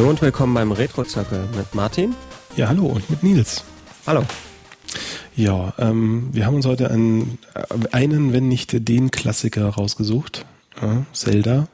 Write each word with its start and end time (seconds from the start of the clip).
Hallo 0.00 0.08
und 0.08 0.22
willkommen 0.22 0.54
beim 0.54 0.72
Retro-Zirkel 0.72 1.46
mit 1.54 1.74
Martin. 1.74 2.14
Ja, 2.56 2.68
hallo 2.68 2.86
und 2.86 3.10
mit 3.10 3.22
Nils. 3.22 3.64
Hallo. 4.06 4.24
Ja, 5.36 5.74
ähm, 5.76 6.30
wir 6.32 6.46
haben 6.46 6.54
uns 6.54 6.64
heute 6.64 6.90
einen, 6.90 7.36
einen, 7.92 8.32
wenn 8.32 8.48
nicht 8.48 8.88
den 8.88 9.10
Klassiker 9.10 9.68
rausgesucht. 9.68 10.46
Ja, 10.80 11.04
Zelda. 11.12 11.68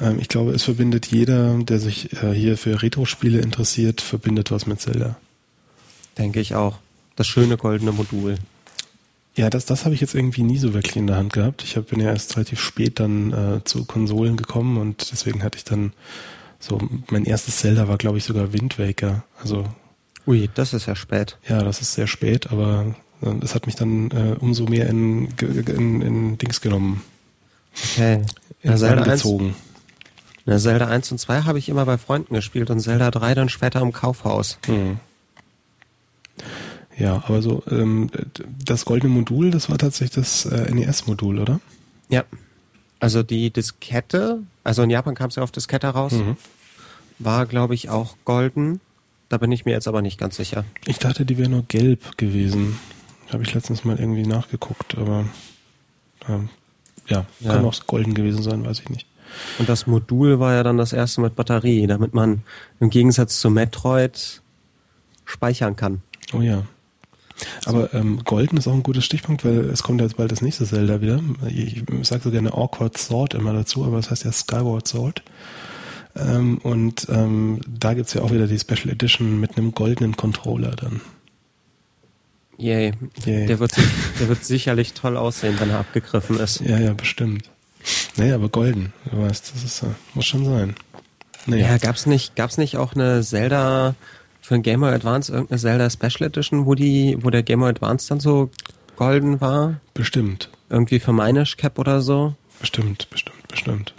Ähm, 0.00 0.20
ich 0.20 0.28
glaube, 0.28 0.52
es 0.52 0.62
verbindet 0.62 1.06
jeder, 1.06 1.58
der 1.58 1.80
sich 1.80 2.12
äh, 2.22 2.32
hier 2.32 2.56
für 2.56 2.80
Retro-Spiele 2.80 3.40
interessiert, 3.40 4.02
verbindet 4.02 4.52
was 4.52 4.66
mit 4.66 4.80
Zelda. 4.80 5.16
Denke 6.18 6.38
ich 6.38 6.54
auch. 6.54 6.78
Das 7.16 7.26
schöne 7.26 7.56
goldene 7.56 7.90
Modul. 7.90 8.36
Ja, 9.34 9.50
das, 9.50 9.66
das 9.66 9.84
habe 9.84 9.96
ich 9.96 10.00
jetzt 10.00 10.14
irgendwie 10.14 10.44
nie 10.44 10.58
so 10.58 10.74
wirklich 10.74 10.94
in 10.94 11.08
der 11.08 11.16
Hand 11.16 11.32
gehabt. 11.32 11.64
Ich 11.64 11.76
hab, 11.76 11.88
bin 11.88 11.98
ja 11.98 12.10
erst 12.10 12.36
relativ 12.36 12.60
spät 12.60 13.00
dann 13.00 13.32
äh, 13.32 13.64
zu 13.64 13.84
Konsolen 13.84 14.36
gekommen 14.36 14.76
und 14.76 15.10
deswegen 15.10 15.42
hatte 15.42 15.58
ich 15.58 15.64
dann 15.64 15.92
so, 16.62 16.80
mein 17.10 17.24
erstes 17.24 17.56
Zelda 17.56 17.88
war, 17.88 17.98
glaube 17.98 18.18
ich, 18.18 18.24
sogar 18.24 18.52
Wind 18.52 18.78
Waker. 18.78 19.24
Also. 19.40 19.64
Ui, 20.28 20.48
das 20.54 20.72
ist 20.72 20.86
ja 20.86 20.94
spät. 20.94 21.36
Ja, 21.48 21.64
das 21.64 21.80
ist 21.80 21.94
sehr 21.94 22.06
spät, 22.06 22.52
aber 22.52 22.94
äh, 23.20 23.34
das 23.40 23.56
hat 23.56 23.66
mich 23.66 23.74
dann 23.74 24.12
äh, 24.12 24.36
umso 24.38 24.66
mehr 24.66 24.88
in, 24.88 25.26
in, 25.40 26.00
in 26.00 26.38
Dings 26.38 26.60
genommen. 26.60 27.02
Okay. 27.74 28.22
In 28.62 28.76
Zelda 28.76 29.02
gezogen. 29.02 29.46
1, 29.46 29.56
na, 30.46 30.58
Zelda 30.58 30.86
1 30.86 31.10
und 31.10 31.18
2 31.18 31.42
habe 31.42 31.58
ich 31.58 31.68
immer 31.68 31.84
bei 31.84 31.98
Freunden 31.98 32.34
gespielt 32.34 32.70
und 32.70 32.78
Zelda 32.78 33.10
3 33.10 33.34
dann 33.34 33.48
später 33.48 33.80
im 33.80 33.90
Kaufhaus. 33.90 34.58
Hm. 34.66 35.00
Ja, 36.96 37.24
aber 37.26 37.42
so, 37.42 37.64
ähm, 37.68 38.08
das 38.64 38.84
goldene 38.84 39.12
Modul, 39.12 39.50
das 39.50 39.68
war 39.68 39.78
tatsächlich 39.78 40.14
das 40.14 40.44
äh, 40.46 40.72
NES-Modul, 40.72 41.40
oder? 41.40 41.60
Ja. 42.08 42.22
Also 43.00 43.24
die 43.24 43.50
Diskette, 43.50 44.44
also 44.62 44.84
in 44.84 44.90
Japan 44.90 45.16
kam 45.16 45.28
es 45.30 45.34
ja 45.34 45.42
auf 45.42 45.50
Diskette 45.50 45.88
raus, 45.88 46.12
mhm. 46.12 46.36
War, 47.24 47.46
glaube 47.46 47.74
ich, 47.74 47.90
auch 47.90 48.16
golden. 48.24 48.80
Da 49.28 49.38
bin 49.38 49.52
ich 49.52 49.64
mir 49.64 49.72
jetzt 49.72 49.88
aber 49.88 50.02
nicht 50.02 50.18
ganz 50.18 50.36
sicher. 50.36 50.64
Ich 50.86 50.98
dachte, 50.98 51.24
die 51.24 51.38
wäre 51.38 51.48
nur 51.48 51.64
gelb 51.66 52.18
gewesen. 52.18 52.78
Habe 53.32 53.42
ich 53.44 53.54
letztens 53.54 53.84
mal 53.84 53.98
irgendwie 53.98 54.26
nachgeguckt, 54.26 54.96
aber 54.98 55.24
ähm, 56.28 56.50
ja, 57.08 57.24
ja, 57.40 57.54
kann 57.54 57.64
auch 57.64 57.86
golden 57.86 58.14
gewesen 58.14 58.42
sein, 58.42 58.64
weiß 58.64 58.80
ich 58.80 58.90
nicht. 58.90 59.06
Und 59.58 59.68
das 59.68 59.86
Modul 59.86 60.38
war 60.38 60.54
ja 60.54 60.62
dann 60.62 60.76
das 60.76 60.92
erste 60.92 61.22
mit 61.22 61.34
Batterie, 61.34 61.86
damit 61.86 62.12
man 62.12 62.42
im 62.80 62.90
Gegensatz 62.90 63.40
zu 63.40 63.50
Metroid 63.50 64.42
speichern 65.24 65.76
kann. 65.76 66.02
Oh 66.34 66.40
ja. 66.40 66.64
Aber 67.64 67.92
ähm, 67.94 68.22
Golden 68.24 68.56
ist 68.58 68.68
auch 68.68 68.74
ein 68.74 68.82
guter 68.82 69.00
Stichpunkt, 69.00 69.44
weil 69.44 69.60
es 69.70 69.82
kommt 69.82 70.00
jetzt 70.00 70.16
bald 70.16 70.30
das 70.30 70.42
nächste 70.42 70.66
Zelda 70.66 71.00
wieder. 71.00 71.20
Ich, 71.48 71.78
ich 71.78 72.06
sage 72.06 72.22
so 72.22 72.30
gerne 72.30 72.52
Awkward 72.52 72.96
Sword 72.98 73.34
immer 73.34 73.52
dazu, 73.52 73.84
aber 73.84 73.96
das 73.96 74.10
heißt 74.10 74.24
ja 74.24 74.32
Skyward 74.32 74.86
Sword. 74.86 75.22
Ähm, 76.16 76.58
und 76.58 77.06
ähm, 77.10 77.60
da 77.66 77.94
gibt's 77.94 78.14
ja 78.14 78.22
auch 78.22 78.32
wieder 78.32 78.46
die 78.46 78.58
Special 78.58 78.90
Edition 78.90 79.40
mit 79.40 79.56
einem 79.56 79.72
goldenen 79.72 80.16
Controller 80.16 80.72
dann. 80.72 81.00
Yay. 82.58 82.92
Yay. 83.24 83.46
Der, 83.46 83.58
wird, 83.58 83.72
der 84.20 84.28
wird 84.28 84.44
sicherlich 84.44 84.92
toll 84.92 85.16
aussehen, 85.16 85.58
wenn 85.58 85.70
er 85.70 85.80
abgegriffen 85.80 86.38
ist. 86.38 86.60
Ja, 86.60 86.78
ja, 86.78 86.92
bestimmt. 86.92 87.50
Naja, 88.16 88.36
aber 88.36 88.48
golden, 88.48 88.92
du 89.10 89.20
weißt, 89.22 89.52
das 89.54 89.64
ist, 89.64 89.84
muss 90.14 90.26
schon 90.26 90.44
sein. 90.44 90.74
Naja. 91.46 91.70
Ja, 91.70 91.78
gab's 91.78 92.06
nicht, 92.06 92.36
gab's 92.36 92.58
nicht 92.58 92.76
auch 92.76 92.94
eine 92.94 93.22
Zelda 93.22 93.96
für 94.40 94.54
ein 94.54 94.62
Game 94.62 94.80
Boy 94.80 94.92
Advance 94.92 95.32
irgendeine 95.32 95.60
Zelda 95.60 95.90
Special 95.90 96.28
Edition, 96.28 96.66
wo 96.66 96.74
die, 96.74 97.16
wo 97.20 97.30
der 97.30 97.42
Game 97.42 97.60
Boy 97.60 97.70
Advance 97.70 98.08
dann 98.08 98.20
so 98.20 98.50
golden 98.96 99.40
war? 99.40 99.80
Bestimmt. 99.94 100.50
Irgendwie 100.70 101.00
für 101.00 101.12
Minish 101.12 101.56
Cap 101.56 101.78
oder 101.78 102.00
so? 102.00 102.34
Bestimmt, 102.60 103.08
bestimmt, 103.10 103.48
bestimmt. 103.48 103.94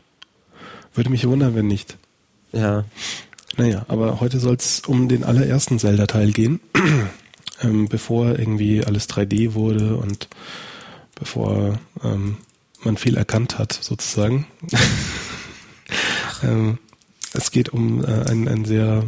Würde 0.94 1.10
mich 1.10 1.28
wundern, 1.28 1.56
wenn 1.56 1.68
nicht. 1.68 1.98
Ja. 2.54 2.86
Naja, 3.58 3.86
aber 3.88 4.20
heute 4.20 4.40
soll 4.40 4.56
es 4.56 4.82
um 4.82 5.10
den 5.10 5.24
allerersten 5.24 5.78
Zelda-Teil 5.78 6.32
gehen, 6.32 6.60
ähm, 7.62 7.88
bevor 7.88 8.40
irgendwie 8.40 8.84
alles 8.84 9.10
3D 9.10 9.54
wurde 9.54 9.98
und 9.98 10.28
bevor 11.16 11.80
ähm, 12.04 12.38
man 12.84 12.98
viel 12.98 13.16
erkannt 13.18 13.60
hat, 13.60 13.74
sozusagen. 13.74 14.48
ähm, 16.44 16.80
es 17.34 17.52
geht 17.52 17.70
um 17.70 18.04
äh, 18.04 18.30
ein, 18.30 18.48
ein 18.48 18.66
sehr 18.66 19.04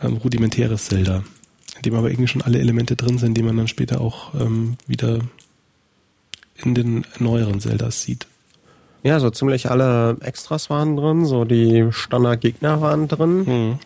ähm, 0.00 0.16
rudimentäres 0.16 0.86
Zelda, 0.86 1.22
in 1.76 1.82
dem 1.82 1.94
aber 1.94 2.10
irgendwie 2.10 2.28
schon 2.28 2.42
alle 2.42 2.58
Elemente 2.58 2.96
drin 2.96 3.18
sind, 3.18 3.34
die 3.34 3.42
man 3.42 3.56
dann 3.56 3.68
später 3.68 4.00
auch 4.00 4.34
ähm, 4.34 4.76
wieder 4.86 5.20
in 6.56 6.74
den 6.74 7.06
neueren 7.18 7.60
Zeldas 7.60 8.02
sieht. 8.02 8.26
Ja, 9.08 9.20
so 9.20 9.30
ziemlich 9.30 9.70
alle 9.70 10.18
Extras 10.20 10.68
waren 10.68 10.94
drin, 10.94 11.24
so 11.24 11.46
die 11.46 11.88
Standardgegner 11.90 12.82
waren 12.82 13.08
drin. 13.08 13.46
Hm. 13.46 13.78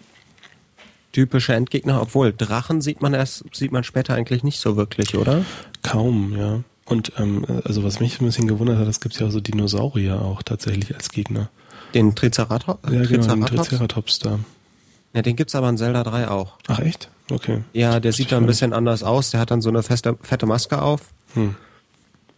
Typische 1.12 1.54
Endgegner, 1.54 2.02
obwohl 2.02 2.32
Drachen 2.32 2.80
sieht 2.80 3.00
man 3.02 3.14
erst, 3.14 3.44
sieht 3.52 3.70
man 3.70 3.84
später 3.84 4.14
eigentlich 4.14 4.42
nicht 4.42 4.58
so 4.58 4.76
wirklich, 4.76 5.14
oder? 5.14 5.44
Kaum, 5.84 6.36
ja. 6.36 6.64
Und 6.86 7.12
ähm, 7.18 7.46
also 7.62 7.84
was 7.84 8.00
mich 8.00 8.20
ein 8.20 8.26
bisschen 8.26 8.48
gewundert 8.48 8.78
hat, 8.78 8.88
es 8.88 8.98
gibt 8.98 9.14
ja 9.20 9.28
auch 9.28 9.30
so 9.30 9.38
Dinosaurier 9.38 10.20
auch 10.20 10.42
tatsächlich 10.42 10.92
als 10.92 11.08
Gegner. 11.10 11.50
Den 11.94 12.16
Triceratops? 12.16 12.92
Ja, 12.92 13.04
genau, 13.04 13.36
den 13.36 13.46
Triceratops 13.46 14.18
da. 14.18 14.40
Ja, 15.14 15.22
den 15.22 15.36
gibt's 15.36 15.54
aber 15.54 15.68
in 15.68 15.78
Zelda 15.78 16.02
3 16.02 16.30
auch. 16.30 16.58
Ach 16.66 16.80
echt? 16.80 17.10
Okay. 17.30 17.62
Ja, 17.72 18.00
der 18.00 18.12
sieht 18.12 18.32
da 18.32 18.38
ein 18.38 18.46
bisschen 18.46 18.72
anders 18.72 19.04
aus. 19.04 19.30
Der 19.30 19.38
hat 19.38 19.52
dann 19.52 19.62
so 19.62 19.68
eine 19.68 19.84
feste, 19.84 20.18
fette 20.20 20.46
Maske 20.46 20.82
auf. 20.82 21.02
Hm. 21.34 21.54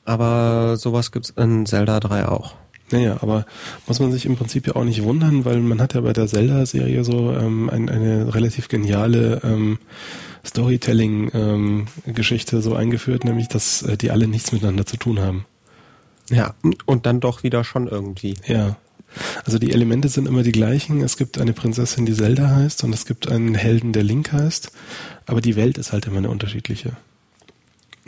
Aber 0.04 0.76
sowas 0.76 1.12
gibt's 1.12 1.30
in 1.30 1.64
Zelda 1.64 1.98
3 1.98 2.28
auch. 2.28 2.56
Naja, 2.90 3.18
aber 3.22 3.46
muss 3.86 4.00
man 4.00 4.12
sich 4.12 4.26
im 4.26 4.36
Prinzip 4.36 4.66
ja 4.66 4.76
auch 4.76 4.84
nicht 4.84 5.02
wundern, 5.02 5.44
weil 5.44 5.60
man 5.60 5.80
hat 5.80 5.94
ja 5.94 6.02
bei 6.02 6.12
der 6.12 6.26
Zelda-Serie 6.26 7.02
so 7.02 7.32
ähm, 7.32 7.70
ein, 7.70 7.88
eine 7.88 8.34
relativ 8.34 8.68
geniale 8.68 9.40
ähm, 9.42 9.78
Storytelling-Geschichte 10.44 12.56
ähm, 12.56 12.62
so 12.62 12.74
eingeführt, 12.74 13.24
nämlich 13.24 13.48
dass 13.48 13.80
äh, 13.82 13.96
die 13.96 14.10
alle 14.10 14.28
nichts 14.28 14.52
miteinander 14.52 14.84
zu 14.84 14.98
tun 14.98 15.20
haben. 15.20 15.46
Ja, 16.30 16.54
und 16.86 17.06
dann 17.06 17.20
doch 17.20 17.42
wieder 17.42 17.64
schon 17.64 17.88
irgendwie. 17.88 18.34
Ja. 18.46 18.76
Also 19.44 19.58
die 19.58 19.72
Elemente 19.72 20.08
sind 20.08 20.26
immer 20.26 20.42
die 20.42 20.52
gleichen. 20.52 21.02
Es 21.02 21.16
gibt 21.16 21.38
eine 21.38 21.52
Prinzessin, 21.52 22.06
die 22.06 22.14
Zelda 22.14 22.50
heißt, 22.50 22.84
und 22.84 22.92
es 22.92 23.06
gibt 23.06 23.28
einen 23.28 23.54
Helden, 23.54 23.92
der 23.92 24.02
Link 24.02 24.32
heißt. 24.32 24.72
Aber 25.26 25.40
die 25.40 25.56
Welt 25.56 25.78
ist 25.78 25.92
halt 25.92 26.06
immer 26.06 26.18
eine 26.18 26.30
unterschiedliche. 26.30 26.92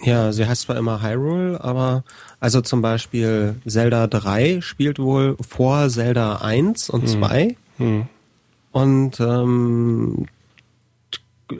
Ja, 0.02 0.32
sie 0.32 0.46
heißt 0.46 0.62
zwar 0.62 0.76
immer 0.76 1.02
Hyrule, 1.02 1.62
aber 1.62 2.04
also 2.38 2.60
zum 2.60 2.82
Beispiel 2.82 3.56
Zelda 3.66 4.06
3 4.06 4.60
spielt 4.60 4.98
wohl 4.98 5.36
vor 5.40 5.88
Zelda 5.88 6.36
1 6.36 6.90
und 6.90 7.08
2. 7.08 7.56
Hm. 7.78 7.86
Hm. 7.86 8.08
Und 8.72 9.20
ähm, 9.20 10.26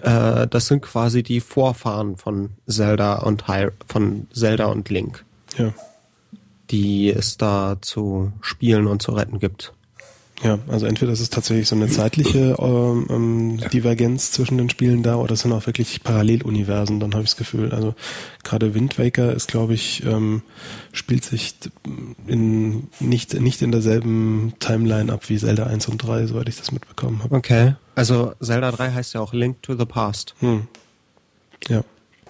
äh, 0.03 0.47
das 0.47 0.67
sind 0.67 0.83
quasi 0.83 1.23
die 1.23 1.41
Vorfahren 1.41 2.17
von 2.17 2.51
Zelda 2.67 3.21
und 3.21 3.49
Hy 3.49 3.69
von 3.87 4.27
Zelda 4.33 4.67
und 4.67 4.91
Link. 4.91 5.25
Ja 5.57 5.73
die 6.71 7.11
es 7.11 7.37
da 7.37 7.77
zu 7.81 8.33
spielen 8.41 8.87
und 8.87 9.03
zu 9.03 9.13
retten 9.13 9.39
gibt. 9.39 9.73
Ja, 10.43 10.59
also 10.69 10.85
entweder 10.87 11.13
ist 11.13 11.21
es 11.21 11.31
tatsächlich 11.31 11.67
so 11.67 11.77
eine 11.77 11.89
zeitliche 11.89 12.57
ähm, 12.59 13.07
ähm 13.09 13.61
Divergenz 13.73 14.33
zwischen 14.33 14.59
den 14.59 14.69
Spielen 14.69 15.03
da 15.03 15.17
oder 15.17 15.33
es 15.33 15.41
sind 15.41 15.53
auch 15.53 15.67
wirklich 15.67 16.03
Paralleluniversen, 16.03 17.01
dann 17.01 17.15
habe 17.15 17.25
ich 17.25 17.31
das 17.31 17.37
Gefühl. 17.37 17.73
Also 17.73 17.95
gerade 18.45 18.75
Wind 18.75 18.99
Waker 18.99 19.33
ist, 19.33 19.49
glaube 19.49 19.73
ich, 19.73 20.05
ähm, 20.05 20.43
spielt 20.93 21.25
sich 21.25 21.55
in 22.27 22.89
nicht, 23.01 23.41
nicht 23.41 23.63
in 23.63 23.73
derselben 23.73 24.53
Timeline 24.59 25.11
ab 25.11 25.29
wie 25.29 25.39
Zelda 25.39 25.67
1 25.67 25.89
und 25.89 25.99
3, 25.99 26.27
soweit 26.27 26.49
ich 26.49 26.57
das 26.57 26.71
mitbekommen 26.71 27.23
habe. 27.23 27.35
Okay. 27.35 27.75
Also 27.95 28.35
Zelda 28.41 28.73
3 28.73 28.93
heißt 28.93 29.15
ja 29.15 29.21
auch 29.21 29.33
Link 29.33 29.63
to 29.63 29.75
the 29.75 29.87
Past. 29.87 30.35
Hm. 30.41 30.67
Ja. 31.69 31.83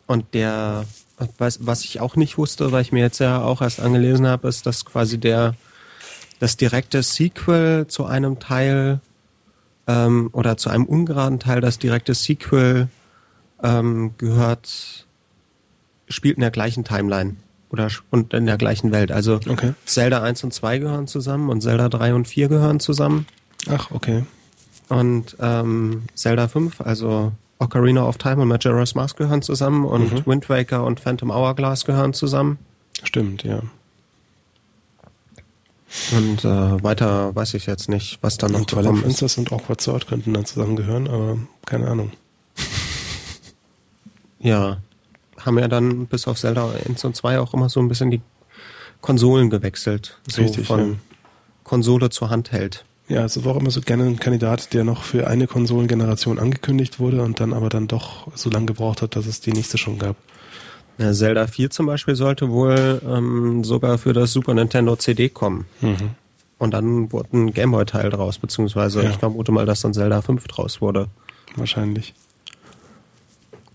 Und 0.06 0.32
der 0.32 0.84
was, 1.38 1.66
was 1.66 1.84
ich 1.84 2.00
auch 2.00 2.16
nicht 2.16 2.38
wusste, 2.38 2.72
weil 2.72 2.82
ich 2.82 2.92
mir 2.92 3.00
jetzt 3.00 3.18
ja 3.20 3.42
auch 3.42 3.62
erst 3.62 3.80
angelesen 3.80 4.26
habe, 4.26 4.48
ist, 4.48 4.66
dass 4.66 4.84
quasi 4.84 5.18
der 5.18 5.54
das 6.38 6.56
direkte 6.56 7.02
Sequel 7.02 7.86
zu 7.86 8.04
einem 8.04 8.38
Teil 8.38 9.00
ähm, 9.86 10.30
oder 10.32 10.56
zu 10.56 10.70
einem 10.70 10.84
ungeraden 10.84 11.38
Teil, 11.40 11.60
das 11.60 11.78
direkte 11.78 12.14
Sequel 12.14 12.88
ähm, 13.62 14.14
gehört, 14.18 15.06
spielt 16.08 16.36
in 16.36 16.42
der 16.42 16.50
gleichen 16.50 16.84
Timeline 16.84 17.36
oder 17.70 17.88
und 18.10 18.32
in 18.34 18.46
der 18.46 18.58
gleichen 18.58 18.92
Welt. 18.92 19.10
Also 19.12 19.40
okay. 19.48 19.74
Zelda 19.84 20.22
1 20.22 20.44
und 20.44 20.52
2 20.52 20.78
gehören 20.78 21.06
zusammen 21.06 21.48
und 21.50 21.62
Zelda 21.62 21.88
3 21.88 22.14
und 22.14 22.28
4 22.28 22.48
gehören 22.48 22.80
zusammen. 22.80 23.26
Ach, 23.68 23.90
okay. 23.90 24.24
Und 24.88 25.36
ähm, 25.40 26.04
Zelda 26.14 26.46
5, 26.46 26.80
also 26.80 27.32
Ocarina 27.58 28.06
of 28.06 28.18
Time 28.18 28.42
und 28.42 28.48
Majora's 28.48 28.94
Mask 28.94 29.16
gehören 29.16 29.42
zusammen 29.42 29.84
und 29.84 30.12
mhm. 30.12 30.26
Wind 30.26 30.48
Waker 30.48 30.84
und 30.84 31.00
Phantom 31.00 31.30
Hourglass 31.30 31.84
gehören 31.84 32.12
zusammen. 32.12 32.58
Stimmt, 33.02 33.42
ja. 33.42 33.62
Und 36.12 36.44
äh, 36.44 36.82
weiter 36.82 37.34
weiß 37.34 37.54
ich 37.54 37.66
jetzt 37.66 37.88
nicht, 37.88 38.18
was 38.22 38.36
da 38.38 38.48
noch 38.48 38.60
und 38.60 38.70
Twilight 38.70 39.02
Princess 39.02 39.38
und 39.38 39.52
Awkward 39.52 39.80
Sword 39.80 40.06
könnten 40.06 40.34
dann 40.34 40.44
zusammengehören, 40.44 41.08
aber 41.08 41.38
keine 41.64 41.88
Ahnung. 41.88 42.12
Ja, 44.38 44.76
haben 45.40 45.58
ja 45.58 45.66
dann 45.66 46.06
bis 46.06 46.28
auf 46.28 46.38
Zelda 46.38 46.70
1 46.86 47.04
und 47.04 47.16
2 47.16 47.40
auch 47.40 47.54
immer 47.54 47.68
so 47.68 47.80
ein 47.80 47.88
bisschen 47.88 48.10
die 48.10 48.20
Konsolen 49.00 49.50
gewechselt. 49.50 50.18
So 50.28 50.42
Richtig, 50.42 50.66
von 50.66 50.92
ja. 50.92 50.98
Konsole 51.64 52.10
zu 52.10 52.30
Handheld. 52.30 52.84
Ja, 53.08 53.24
es 53.24 53.42
war 53.44 53.54
auch 53.54 53.60
immer 53.60 53.70
so 53.70 53.80
gerne 53.80 54.04
ein 54.04 54.18
Kandidat, 54.18 54.72
der 54.74 54.84
noch 54.84 55.04
für 55.04 55.26
eine 55.26 55.46
Konsolengeneration 55.46 56.38
angekündigt 56.38 56.98
wurde 56.98 57.22
und 57.22 57.40
dann 57.40 57.52
aber 57.52 57.68
dann 57.68 57.88
doch 57.88 58.28
so 58.36 58.50
lange 58.50 58.66
gebraucht 58.66 59.02
hat, 59.02 59.16
dass 59.16 59.26
es 59.26 59.40
die 59.40 59.52
nächste 59.52 59.78
schon 59.78 59.98
gab. 59.98 60.16
Ja, 60.98 61.12
Zelda 61.12 61.46
4 61.46 61.70
zum 61.70 61.86
Beispiel 61.86 62.16
sollte 62.16 62.50
wohl 62.50 63.02
ähm, 63.06 63.64
sogar 63.64 63.98
für 63.98 64.12
das 64.12 64.32
Super 64.32 64.54
Nintendo 64.54 64.96
CD 64.96 65.28
kommen. 65.28 65.66
Mhm. 65.80 66.10
Und 66.58 66.72
dann 66.72 67.12
wurde 67.12 67.36
ein 67.36 67.52
Gameboy-Teil 67.52 68.10
draus, 68.10 68.38
beziehungsweise 68.38 69.02
ja. 69.02 69.10
ich 69.10 69.16
vermute 69.16 69.52
mal, 69.52 69.66
dass 69.66 69.82
dann 69.82 69.92
Zelda 69.92 70.22
5 70.22 70.46
draus 70.48 70.80
wurde. 70.80 71.08
Wahrscheinlich. 71.54 72.14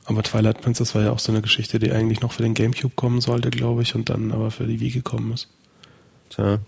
Aber 0.05 0.23
Twilight 0.23 0.61
Princess 0.61 0.95
war 0.95 1.03
ja 1.03 1.11
auch 1.11 1.19
so 1.19 1.31
eine 1.31 1.41
Geschichte, 1.41 1.77
die 1.77 1.91
eigentlich 1.91 2.21
noch 2.21 2.31
für 2.31 2.43
den 2.43 2.55
Gamecube 2.55 2.95
kommen 2.95 3.21
sollte, 3.21 3.51
glaube 3.51 3.83
ich, 3.83 3.93
und 3.93 4.09
dann 4.09 4.31
aber 4.31 4.49
für 4.49 4.65
die 4.65 4.79
Wii 4.79 4.89
gekommen 4.89 5.31
ist. 5.33 5.47
Tja, 6.29 6.59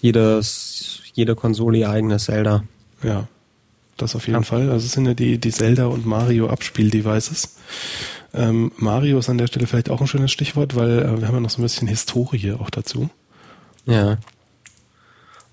jedes, 0.00 1.00
jede 1.14 1.36
Konsole 1.36 1.78
ihr 1.78 1.90
eigenes 1.90 2.24
Zelda. 2.24 2.64
Ja, 3.02 3.28
das 3.96 4.16
auf 4.16 4.26
jeden 4.26 4.40
ja. 4.40 4.46
Fall. 4.46 4.70
Also 4.70 4.86
es 4.86 4.92
sind 4.92 5.06
ja 5.06 5.14
die, 5.14 5.38
die 5.38 5.50
Zelda 5.50 5.86
und 5.86 6.04
Mario 6.04 6.48
Abspiel-Devices. 6.48 7.56
Ähm, 8.32 8.72
Mario 8.76 9.18
ist 9.18 9.28
an 9.28 9.38
der 9.38 9.46
Stelle 9.46 9.66
vielleicht 9.66 9.90
auch 9.90 10.00
ein 10.00 10.06
schönes 10.06 10.30
Stichwort, 10.30 10.76
weil 10.76 11.00
äh, 11.00 11.20
wir 11.20 11.28
haben 11.28 11.34
ja 11.34 11.40
noch 11.40 11.50
so 11.50 11.60
ein 11.60 11.64
bisschen 11.64 11.88
Historie 11.88 12.52
auch 12.52 12.70
dazu. 12.70 13.10
Ja. 13.86 14.18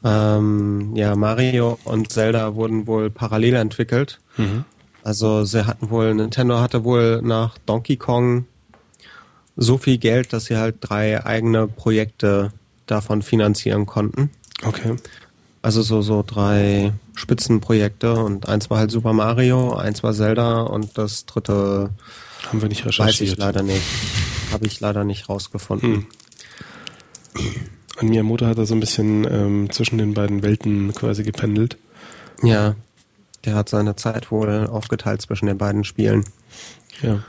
Ähm, 0.03 0.95
ja, 0.95 1.15
Mario 1.15 1.79
und 1.85 2.11
Zelda 2.11 2.55
wurden 2.55 2.85
wohl 2.85 3.09
parallel 3.09 3.55
entwickelt. 3.55 4.19
Mhm. 4.37 4.63
Also 5.03 5.43
sie 5.45 5.65
hatten 5.65 5.89
wohl, 5.89 6.13
Nintendo 6.13 6.59
hatte 6.59 6.83
wohl 6.83 7.21
nach 7.23 7.57
Donkey 7.65 7.97
Kong 7.97 8.45
so 9.55 9.77
viel 9.77 9.97
Geld, 9.97 10.33
dass 10.33 10.45
sie 10.45 10.57
halt 10.57 10.75
drei 10.81 11.25
eigene 11.25 11.67
Projekte 11.67 12.51
davon 12.85 13.21
finanzieren 13.23 13.85
konnten. 13.85 14.29
Okay. 14.63 14.95
Also 15.61 15.81
so, 15.81 16.01
so 16.01 16.23
drei 16.25 16.93
Spitzenprojekte 17.15 18.13
und 18.13 18.47
eins 18.47 18.69
war 18.69 18.77
halt 18.77 18.91
Super 18.91 19.13
Mario, 19.13 19.75
eins 19.75 20.03
war 20.03 20.13
Zelda 20.13 20.61
und 20.61 20.97
das 20.97 21.25
dritte 21.25 21.89
haben 22.47 22.61
wir 22.61 22.69
nicht 22.69 22.85
recherchiert. 22.85 23.21
Weiß 23.21 23.21
ich 23.21 23.37
leider 23.37 23.63
nicht. 23.63 23.83
Habe 24.51 24.65
ich 24.65 24.79
leider 24.79 25.03
nicht 25.03 25.29
rausgefunden. 25.29 26.07
Hm. 27.35 27.51
Und 27.99 28.09
Miyamoto 28.09 28.45
hat 28.45 28.57
da 28.57 28.65
so 28.65 28.75
ein 28.75 28.79
bisschen 28.79 29.25
ähm, 29.29 29.71
zwischen 29.71 29.97
den 29.97 30.13
beiden 30.13 30.43
Welten 30.43 30.93
quasi 30.93 31.23
gependelt. 31.23 31.77
Ja, 32.43 32.75
der 33.45 33.55
hat 33.55 33.69
seine 33.69 33.95
Zeit 33.95 34.31
wohl 34.31 34.67
aufgeteilt 34.67 35.21
zwischen 35.21 35.47
den 35.47 35.57
beiden 35.57 35.83
Spielen. 35.83 36.25
Ja. 37.01 37.23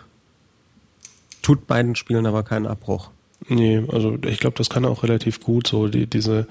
Tut 1.42 1.66
beiden 1.66 1.96
Spielen 1.96 2.26
aber 2.26 2.42
keinen 2.42 2.66
Abbruch. 2.66 3.10
Nee, 3.48 3.82
also 3.90 4.18
ich 4.22 4.40
glaube, 4.40 4.56
das 4.58 4.68
kann 4.68 4.84
er 4.84 4.90
auch 4.90 5.02
relativ 5.02 5.40
gut, 5.40 5.66
so 5.66 5.88
die, 5.88 6.06
diese 6.06 6.46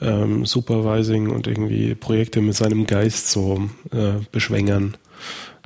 ähm, 0.00 0.44
Supervising 0.44 1.30
und 1.30 1.46
irgendwie 1.46 1.94
Projekte 1.94 2.40
mit 2.40 2.56
seinem 2.56 2.86
Geist 2.86 3.30
so 3.30 3.68
äh, 3.92 4.14
beschwängern. 4.32 4.96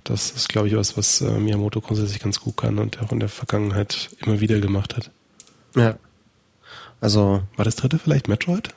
Das 0.05 0.31
ist, 0.31 0.49
glaube 0.49 0.69
ich, 0.69 0.77
was, 0.77 0.97
was 0.97 1.21
äh, 1.21 1.31
Miyamoto 1.31 1.81
grundsätzlich 1.81 2.21
ganz 2.21 2.41
gut 2.41 2.57
kann 2.57 2.79
und 2.79 3.01
auch 3.03 3.13
in 3.13 3.21
der 3.21 3.29
Vergangenheit 3.29 4.11
immer 4.25 4.41
wieder 4.41 4.59
gemacht 4.61 4.97
hat. 4.97 5.11
Ja. 5.77 5.97
Also. 7.01 7.43
War 7.57 7.65
das 7.65 7.77
dritte 7.77 7.99
vielleicht 7.99 8.29
Metroid? 8.29 8.71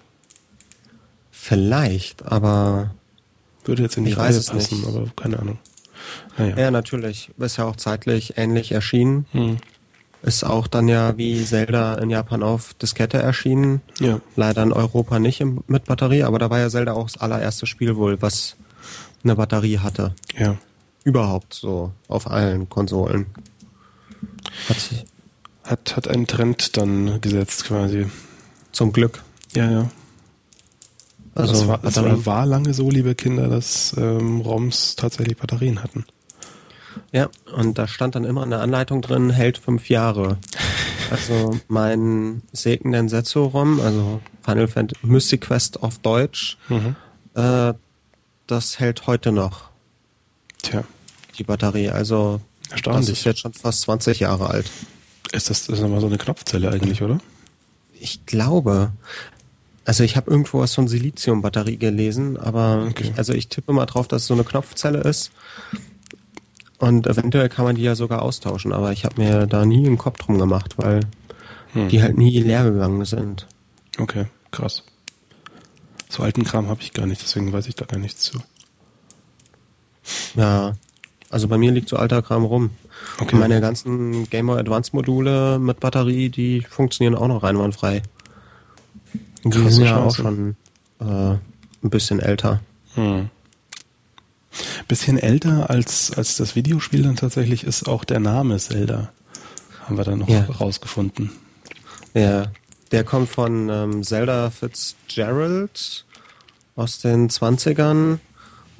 Vielleicht, 1.31 2.25
aber. 2.25 2.93
Würde 3.65 3.83
jetzt 3.83 3.97
in 3.97 4.05
die 4.05 4.13
Reihe 4.13 4.33
passen, 4.33 4.57
nicht. 4.57 4.87
aber 4.87 5.07
keine 5.15 5.39
Ahnung. 5.39 5.59
Naja. 6.37 6.57
Ja, 6.57 6.71
natürlich. 6.71 7.31
Ist 7.37 7.57
ja 7.57 7.65
auch 7.65 7.77
zeitlich 7.77 8.37
ähnlich 8.37 8.73
erschienen. 8.73 9.25
Hm. 9.31 9.57
Ist 10.21 10.43
auch 10.43 10.67
dann 10.67 10.87
ja 10.87 11.17
wie 11.17 11.43
Zelda 11.45 11.95
in 11.95 12.09
Japan 12.09 12.43
auf 12.43 12.73
Diskette 12.75 13.17
erschienen. 13.17 13.81
Ja. 13.99 14.19
Leider 14.35 14.63
in 14.63 14.73
Europa 14.73 15.19
nicht 15.19 15.43
mit 15.67 15.85
Batterie, 15.85 16.23
aber 16.23 16.39
da 16.39 16.49
war 16.49 16.59
ja 16.59 16.69
Zelda 16.69 16.93
auch 16.93 17.09
das 17.09 17.21
allererste 17.21 17.65
Spiel 17.65 17.95
wohl, 17.95 18.21
was 18.21 18.55
eine 19.23 19.35
Batterie 19.35 19.79
hatte. 19.79 20.13
Ja 20.37 20.57
überhaupt 21.03 21.53
so 21.53 21.91
auf 22.07 22.29
allen 22.29 22.69
Konsolen. 22.69 23.27
Hat, 24.69 25.05
hat, 25.63 25.95
hat 25.95 26.07
einen 26.07 26.27
Trend 26.27 26.77
dann 26.77 27.21
gesetzt 27.21 27.65
quasi. 27.65 28.07
Zum 28.71 28.91
Glück. 28.91 29.23
Ja, 29.55 29.69
ja. 29.69 29.89
Also, 31.35 31.53
es 31.53 31.67
war, 31.67 31.83
es 31.83 31.95
war, 31.95 32.25
war 32.25 32.45
lange 32.45 32.73
so, 32.73 32.89
liebe 32.89 33.15
Kinder, 33.15 33.47
dass 33.47 33.95
ähm, 33.97 34.41
ROMs 34.41 34.95
tatsächlich 34.95 35.38
Batterien 35.38 35.81
hatten. 35.83 36.05
Ja, 37.11 37.29
und 37.56 37.77
da 37.77 37.88
stand 37.88 38.15
dann 38.15 38.23
immer 38.23 38.44
eine 38.44 38.59
Anleitung 38.59 39.01
drin, 39.01 39.31
hält 39.31 39.57
fünf 39.57 39.89
Jahre. 39.89 40.38
Also 41.09 41.59
mein 41.67 42.41
Segen 42.51 42.91
Densetsu 42.91 43.45
ROM, 43.45 43.79
also 43.79 44.21
Final 44.44 44.67
Fantasy 44.67 45.06
Mystic 45.06 45.41
Quest 45.41 45.83
auf 45.83 45.99
Deutsch, 45.99 46.57
mhm. 46.69 46.95
äh, 47.35 47.73
das 48.47 48.79
hält 48.79 49.07
heute 49.07 49.31
noch. 49.31 49.69
Tja. 50.63 50.83
Die 51.38 51.44
Batterie, 51.44 51.89
also 51.89 52.42
Erstaunlich. 52.71 53.07
das 53.07 53.18
ist 53.19 53.24
jetzt 53.25 53.39
schon 53.42 53.54
fast 53.54 53.81
20 53.81 54.19
Jahre 54.19 54.50
alt. 54.50 54.69
Ist 55.31 55.50
das, 55.50 55.65
das 55.65 55.77
ist 55.77 55.81
nochmal 55.81 56.01
so 56.01 56.07
eine 56.07 56.18
Knopfzelle 56.18 56.71
eigentlich, 56.71 57.01
oder? 57.01 57.19
Ich 58.00 58.25
glaube. 58.25 58.92
Also 59.86 60.04
ich 60.04 60.15
habe 60.15 60.31
irgendwo 60.31 60.60
was 60.60 60.74
von 60.74 60.88
Silizium-Batterie 60.88 61.77
gelesen, 61.77 62.38
aber 62.38 62.88
okay. 62.89 63.12
ich, 63.12 63.18
also 63.18 63.33
ich 63.33 63.50
tippe 63.50 63.74
mal 63.74 63.86
drauf, 63.86 64.07
dass 64.07 64.21
es 64.21 64.27
so 64.27 64.33
eine 64.33 64.45
Knopfzelle 64.45 65.00
ist. 65.00 65.31
Und 66.77 67.07
eventuell 67.07 67.50
kann 67.50 67.66
man 67.66 67.75
die 67.75 67.81
ja 67.81 67.95
sogar 67.95 68.21
austauschen, 68.21 68.71
aber 68.71 68.92
ich 68.92 69.06
habe 69.06 69.21
mir 69.21 69.45
da 69.45 69.66
nie 69.66 69.86
einen 69.86 69.98
Kopf 69.98 70.19
drum 70.19 70.38
gemacht, 70.38 70.77
weil 70.77 71.01
hm. 71.74 71.89
die 71.89 72.01
halt 72.01 72.18
nie 72.18 72.39
leer 72.39 72.63
gegangen 72.63 73.04
sind. 73.06 73.48
Okay, 73.98 74.25
krass. 74.51 74.83
So 76.09 76.24
alten 76.24 76.44
Kram 76.44 76.68
habe 76.68 76.81
ich 76.81 76.94
gar 76.94 77.06
nicht, 77.06 77.21
deswegen 77.21 77.51
weiß 77.51 77.68
ich 77.68 77.75
da 77.75 77.86
gar 77.86 78.00
nichts 78.00 78.21
zu. 78.21 78.39
Ja, 80.35 80.73
also 81.29 81.47
bei 81.47 81.57
mir 81.57 81.71
liegt 81.71 81.89
so 81.89 81.97
alter 81.97 82.21
Kram 82.21 82.45
rum. 82.45 82.71
Okay. 83.19 83.35
Meine 83.35 83.59
ganzen 83.59 84.29
Game 84.29 84.47
Boy 84.47 84.59
Advance 84.59 84.91
Module 84.94 85.59
mit 85.59 85.79
Batterie, 85.79 86.29
die 86.29 86.61
funktionieren 86.61 87.15
auch 87.15 87.27
noch 87.27 87.44
einwandfrei. 87.44 88.03
Die 89.44 89.49
Krass, 89.49 89.75
sind 89.75 89.85
ja 89.85 89.97
auch 89.97 90.16
schon 90.16 90.56
äh, 90.99 91.06
ein 91.06 91.89
bisschen 91.89 92.19
älter. 92.19 92.61
Hm. 92.95 93.30
Bisschen 94.87 95.18
älter 95.18 95.69
als, 95.69 96.11
als 96.16 96.37
das 96.37 96.56
Videospiel 96.56 97.04
dann 97.04 97.16
tatsächlich 97.16 97.63
ist 97.63 97.87
auch 97.87 98.04
der 98.04 98.19
Name 98.19 98.57
Zelda. 98.57 99.11
Haben 99.85 99.97
wir 99.97 100.04
dann 100.04 100.19
noch 100.19 100.30
ja. 100.30 100.45
rausgefunden. 100.45 101.31
Ja, 102.13 102.51
der 102.92 103.04
kommt 103.04 103.30
von 103.30 103.69
ähm, 103.69 104.04
Zelda 104.04 104.51
Fitzgerald 104.51 106.06
aus 106.75 106.99
den 106.99 107.30
20ern. 107.30 108.19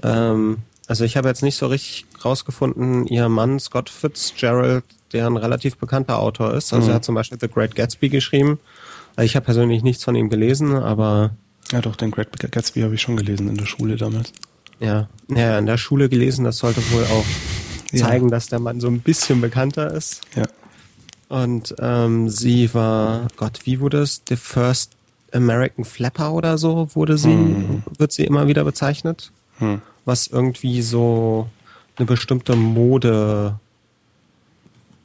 Ähm, 0.03 0.57
also 0.87 1.05
ich 1.05 1.15
habe 1.15 1.29
jetzt 1.29 1.43
nicht 1.43 1.55
so 1.55 1.67
richtig 1.67 2.05
rausgefunden, 2.23 3.07
ihr 3.07 3.29
Mann 3.29 3.59
Scott 3.59 3.89
Fitzgerald, 3.89 4.83
der 5.13 5.27
ein 5.27 5.37
relativ 5.37 5.77
bekannter 5.77 6.19
Autor 6.19 6.53
ist. 6.53 6.73
Also 6.73 6.85
mhm. 6.85 6.91
er 6.91 6.95
hat 6.95 7.05
zum 7.05 7.15
Beispiel 7.15 7.37
The 7.39 7.47
Great 7.47 7.75
Gatsby 7.75 8.09
geschrieben. 8.09 8.59
Also 9.15 9.25
ich 9.25 9.35
habe 9.35 9.45
persönlich 9.45 9.83
nichts 9.83 10.03
von 10.03 10.15
ihm 10.15 10.29
gelesen, 10.29 10.75
aber... 10.75 11.31
Ja 11.71 11.81
doch, 11.81 11.95
den 11.95 12.11
Great 12.11 12.29
Gatsby 12.51 12.81
habe 12.81 12.95
ich 12.95 13.01
schon 13.01 13.15
gelesen 13.15 13.47
in 13.47 13.55
der 13.55 13.65
Schule 13.65 13.95
damals. 13.95 14.33
Ja, 14.79 15.07
ja, 15.29 15.57
in 15.57 15.65
der 15.65 15.77
Schule 15.77 16.09
gelesen, 16.09 16.43
das 16.43 16.57
sollte 16.57 16.81
wohl 16.91 17.05
auch 17.05 17.25
zeigen, 17.97 18.25
ja. 18.25 18.31
dass 18.31 18.47
der 18.47 18.59
Mann 18.59 18.81
so 18.81 18.87
ein 18.87 18.99
bisschen 18.99 19.39
bekannter 19.39 19.93
ist. 19.93 20.21
Ja. 20.35 20.43
Und 21.29 21.73
ähm, 21.79 22.29
sie 22.29 22.73
war, 22.73 23.27
Gott, 23.37 23.61
wie 23.63 23.79
wurde 23.79 24.01
es? 24.01 24.21
The 24.27 24.35
First 24.35 24.91
American 25.31 25.85
Flapper 25.85 26.33
oder 26.33 26.57
so 26.57 26.89
wurde 26.93 27.17
sie, 27.17 27.31
hm. 27.31 27.83
wird 27.97 28.11
sie 28.11 28.25
immer 28.25 28.47
wieder 28.47 28.65
bezeichnet. 28.65 29.31
Hm 29.59 29.81
was 30.05 30.27
irgendwie 30.27 30.81
so 30.81 31.50
eine 31.98 32.05
bestimmte 32.05 32.55
Mode 32.55 33.60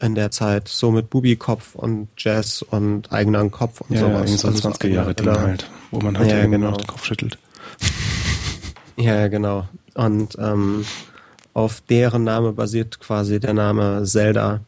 in 0.00 0.14
der 0.14 0.30
Zeit, 0.30 0.68
so 0.68 0.90
mit 0.90 1.10
Bubikopf 1.10 1.74
und 1.74 2.08
Jazz 2.16 2.62
und 2.62 3.12
eigenen 3.12 3.50
Kopf 3.50 3.80
und 3.80 3.94
ja, 3.94 4.00
sowas. 4.00 4.30
Ja, 4.30 4.36
so 4.38 4.48
also 4.48 4.68
20er 4.68 4.88
Jahre 4.88 5.14
Ding 5.14 5.28
halt, 5.28 5.68
wo 5.90 6.00
man 6.00 6.16
halt 6.16 6.30
ja, 6.30 6.46
genau. 6.46 6.72
den 6.72 6.86
Kopf 6.86 7.04
schüttelt. 7.04 7.38
Ja, 9.00 9.28
genau. 9.28 9.68
Und 9.94 10.36
ähm, 10.40 10.84
auf 11.54 11.80
deren 11.88 12.24
Name 12.24 12.52
basiert 12.52 12.98
quasi 12.98 13.38
der 13.38 13.54
Name 13.54 14.02
Zelda. 14.04 14.58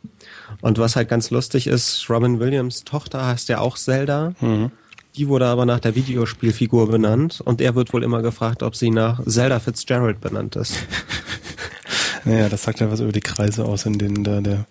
Und 0.61 0.79
was 0.79 0.95
halt 0.95 1.09
ganz 1.09 1.31
lustig 1.31 1.67
ist, 1.67 2.09
Robin 2.09 2.39
Williams 2.39 2.85
Tochter 2.85 3.27
heißt 3.27 3.49
ja 3.49 3.59
auch 3.59 3.77
Zelda. 3.77 4.35
Mhm. 4.41 4.71
Die 5.17 5.29
wurde 5.29 5.47
aber 5.47 5.67
nach 5.67 5.81
der 5.81 5.95
Videospielfigur 5.95 6.89
benannt 6.89 7.41
und 7.41 7.61
er 7.61 7.75
wird 7.75 7.93
wohl 7.93 8.05
immer 8.05 8.23
gefragt, 8.23 8.63
ob 8.63 8.77
sie 8.77 8.91
nach 8.91 9.25
Zelda 9.27 9.59
Fitzgerald 9.59 10.21
benannt 10.21 10.57
ist. 10.57 10.75
naja, 12.25 12.49
das 12.49 12.63
sagt 12.63 12.81
ja 12.81 12.91
was 12.91 13.01
über 13.01 13.13
die 13.13 13.21
Kreise 13.21 13.65
aus, 13.65 13.87
in 13.87 13.99
denen 13.99 14.23
da 14.23 14.41
der 14.41 14.67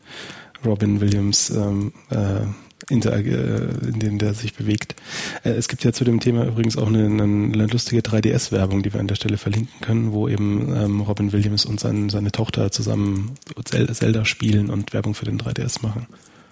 Robin 0.66 1.02
Williams 1.02 1.50
ähm, 1.50 1.94
äh, 2.10 2.42
äh, 2.90 2.94
in 2.94 4.00
denen 4.00 4.18
der 4.18 4.34
sich 4.34 4.56
bewegt. 4.56 4.96
Äh, 5.44 5.52
es 5.52 5.68
gibt 5.68 5.84
ja 5.84 5.94
zu 5.94 6.04
dem 6.04 6.20
Thema 6.20 6.46
übrigens 6.46 6.78
auch 6.78 6.88
eine, 6.88 7.06
eine 7.06 7.68
lustige 7.68 8.02
3DS-Werbung, 8.02 8.82
die 8.82 8.94
wir 8.94 9.00
an 9.00 9.08
der 9.08 9.16
Stelle 9.16 9.38
verlinken 9.38 9.82
können, 9.82 10.12
wo 10.12 10.28
eben 10.28 10.74
ähm, 10.76 11.02
Robin 11.02 11.32
Williams 11.32 11.66
und 11.66 11.80
sein, 11.80 12.10
seine 12.10 12.32
Tochter 12.32 12.72
zusammen 12.72 13.36
Zelda 13.66 14.26
spielen 14.26 14.70
und 14.70 14.94
Werbung 14.94 15.14
für 15.14 15.26
den 15.26 15.40
3DS 15.40 15.84
machen. 15.84 16.08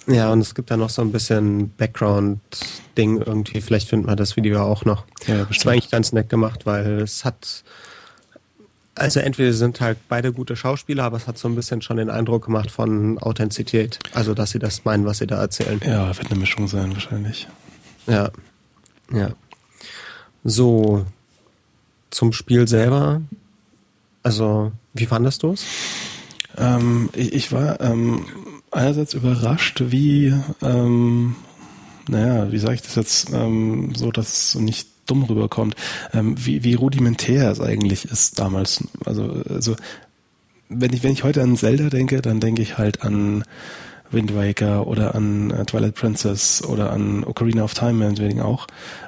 Ja, 0.07 0.31
und 0.31 0.39
es 0.39 0.55
gibt 0.55 0.71
da 0.71 0.77
noch 0.77 0.89
so 0.89 1.01
ein 1.01 1.11
bisschen 1.11 1.71
Background-Ding 1.71 3.21
irgendwie. 3.21 3.59
Vielleicht 3.59 3.89
findet 3.89 4.07
man 4.07 4.15
das 4.15 4.37
Video 4.37 4.61
auch 4.63 4.85
noch. 4.85 5.05
Ja. 5.27 5.45
Das 5.45 5.65
war 5.65 5.73
eigentlich 5.73 5.91
ganz 5.91 6.13
nett 6.13 6.29
gemacht, 6.29 6.65
weil 6.65 7.01
es 7.01 7.25
hat, 7.25 7.63
also 8.95 9.19
entweder 9.19 9.51
sind 9.51 9.81
halt 9.81 9.97
beide 10.07 10.31
gute 10.31 10.55
Schauspieler, 10.55 11.03
aber 11.03 11.17
es 11.17 11.27
hat 11.27 11.37
so 11.37 11.49
ein 11.49 11.55
bisschen 11.55 11.81
schon 11.81 11.97
den 11.97 12.09
Eindruck 12.09 12.45
gemacht 12.45 12.71
von 12.71 13.19
Authentizität. 13.19 13.99
Also, 14.13 14.33
dass 14.33 14.51
sie 14.51 14.59
das 14.59 14.85
meinen, 14.85 15.05
was 15.05 15.17
sie 15.17 15.27
da 15.27 15.41
erzählen. 15.41 15.81
Ja, 15.85 16.17
wird 16.17 16.31
eine 16.31 16.39
Mischung 16.39 16.69
sein, 16.69 16.93
wahrscheinlich. 16.93 17.47
Ja. 18.07 18.31
Ja. 19.11 19.31
So, 20.45 21.05
zum 22.11 22.31
Spiel 22.31 22.65
selber. 22.67 23.21
Also, 24.23 24.71
wie 24.93 25.05
fandest 25.05 25.43
du 25.43 25.51
es? 25.51 25.65
Ähm, 26.57 27.09
ich, 27.13 27.33
ich, 27.33 27.51
war 27.51 27.79
ähm, 27.81 28.25
einerseits 28.71 29.13
überrascht, 29.13 29.83
wie, 29.87 30.33
ähm, 30.61 31.35
naja, 32.07 32.51
wie 32.51 32.57
sage 32.57 32.75
ich 32.75 32.81
das 32.81 32.95
jetzt, 32.95 33.31
ähm, 33.33 33.93
so 33.95 34.11
dass 34.11 34.55
es 34.55 34.55
nicht 34.55 34.89
dumm 35.05 35.23
rüberkommt, 35.23 35.75
ähm, 36.13 36.35
wie, 36.37 36.63
wie 36.63 36.73
rudimentär 36.73 37.51
es 37.51 37.61
eigentlich 37.61 38.05
ist 38.05 38.39
damals. 38.39 38.83
Also, 39.05 39.43
also 39.49 39.75
wenn 40.69 40.93
ich, 40.93 41.03
wenn 41.03 41.13
ich 41.13 41.23
heute 41.23 41.41
an 41.41 41.55
Zelda 41.55 41.89
denke, 41.89 42.21
dann 42.21 42.39
denke 42.39 42.61
ich 42.61 42.77
halt 42.77 43.03
an 43.03 43.43
Wind 44.11 44.35
Waker 44.35 44.87
oder 44.87 45.15
an 45.15 45.51
äh, 45.51 45.65
Twilight 45.65 45.95
Princess 45.95 46.63
oder 46.63 46.91
an 46.91 47.23
Ocarina 47.23 47.63
of 47.63 47.73
Time 47.73 47.93
meinetwegen 47.93 48.41
auch. 48.41 48.67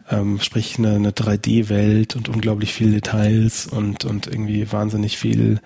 Ähm, 0.09 0.39
sprich 0.39 0.77
eine, 0.77 0.95
eine 0.95 1.11
3D-Welt 1.11 2.15
und 2.15 2.29
unglaublich 2.29 2.73
viele 2.73 2.91
Details 2.91 3.67
und, 3.67 4.05
und 4.05 4.27
irgendwie 4.27 4.71
wahnsinnig 4.71 5.17
viel 5.17 5.59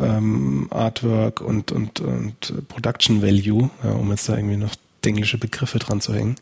ähm, 0.00 0.68
Artwork 0.70 1.40
und, 1.40 1.72
und, 1.72 2.00
und 2.00 2.68
Production 2.68 3.22
Value, 3.22 3.70
ja, 3.82 3.90
um 3.90 4.10
jetzt 4.10 4.28
da 4.28 4.36
irgendwie 4.36 4.56
noch 4.56 4.74
englische 5.04 5.38
Begriffe 5.38 5.78
dran 5.78 6.00
zu 6.00 6.14
hängen. 6.14 6.36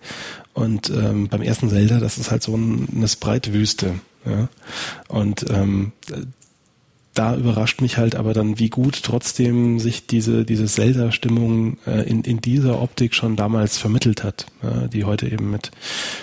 Und 0.52 0.90
ähm, 0.90 1.28
beim 1.28 1.42
ersten 1.42 1.70
Zelda, 1.70 1.98
das 1.98 2.18
ist 2.18 2.30
halt 2.30 2.42
so 2.42 2.54
ein, 2.56 2.88
eine 2.94 3.08
Sprite-Wüste. 3.08 3.94
Ja? 4.26 4.48
Und 5.08 5.46
ähm, 5.50 5.92
da 7.14 7.34
überrascht 7.34 7.80
mich 7.80 7.96
halt 7.96 8.14
aber 8.14 8.34
dann, 8.34 8.58
wie 8.58 8.70
gut 8.70 9.02
trotzdem 9.02 9.80
sich 9.80 10.06
diese, 10.06 10.44
diese 10.44 10.66
Zelda-Stimmung 10.66 11.78
äh, 11.86 12.08
in, 12.08 12.22
in 12.22 12.40
dieser 12.40 12.80
Optik 12.80 13.14
schon 13.14 13.34
damals 13.34 13.78
vermittelt 13.78 14.22
hat, 14.22 14.46
äh, 14.62 14.88
die 14.88 15.04
heute 15.04 15.28
eben 15.28 15.50
mit 15.50 15.72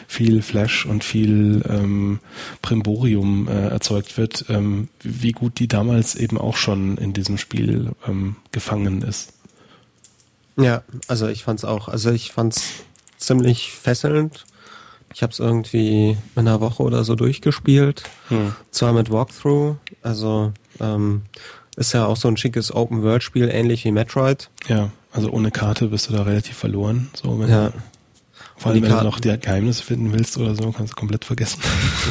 viel 0.08 0.42
Flash 0.42 0.86
und 0.86 1.04
viel 1.04 1.62
ähm, 1.68 2.20
Primborium 2.62 3.50
äh, 3.50 3.68
erzeugt 3.68 4.18
wird, 4.18 4.46
ähm, 4.48 4.88
wie 5.02 5.34
gut 5.34 5.60
die 5.60 5.68
damals 5.68 6.16
eben 6.16 6.38
auch 6.38 6.56
schon 6.56 6.98
in 6.98 7.12
diesem 7.12 7.38
Spiel 7.38 7.92
ähm, 8.08 8.38
gefangen 8.52 9.02
ist. 9.02 9.34
Ja, 10.58 10.84
also 11.08 11.28
ich 11.28 11.44
fand's 11.44 11.66
auch, 11.66 11.90
also 11.90 12.12
ich 12.12 12.32
fand's 12.32 12.64
ziemlich 13.18 13.72
fesselnd. 13.72 14.46
Ich 15.18 15.24
habe 15.24 15.34
es 15.34 15.40
irgendwie 15.40 16.12
in 16.12 16.18
einer 16.36 16.62
Woche 16.62 16.84
oder 16.84 17.04
so 17.04 17.16
durchgespielt. 17.16 18.04
Hm. 18.28 18.54
Zwar 18.70 18.94
mit 18.94 19.10
Walkthrough, 19.10 19.78
also 20.04 20.54
ähm, 20.80 21.24
ist 21.76 21.94
ja 21.94 22.06
auch 22.06 22.18
so 22.18 22.28
ein 22.28 22.38
schickes 22.38 22.72
Open-World-Spiel, 22.72 23.50
ähnlich 23.52 23.84
wie 23.84 23.92
Metroid. 23.92 24.52
Ja, 24.68 24.92
also 25.12 25.32
ohne 25.32 25.50
Karte 25.50 25.88
bist 25.88 26.08
du 26.08 26.14
da 26.14 26.22
relativ 26.22 26.56
verloren. 26.56 27.10
So, 27.16 27.40
wenn 27.40 27.50
ja. 27.50 27.70
Du, 27.70 27.78
vor 28.58 28.72
allem, 28.72 28.84
wenn 28.84 28.92
Karte, 28.92 29.06
du 29.06 29.10
noch 29.10 29.20
die 29.20 29.36
Geheimnisse 29.40 29.82
finden 29.82 30.14
willst 30.14 30.38
oder 30.38 30.54
so, 30.54 30.72
kannst 30.72 30.94
du 30.94 30.96
komplett 30.96 31.26
vergessen. 31.26 31.62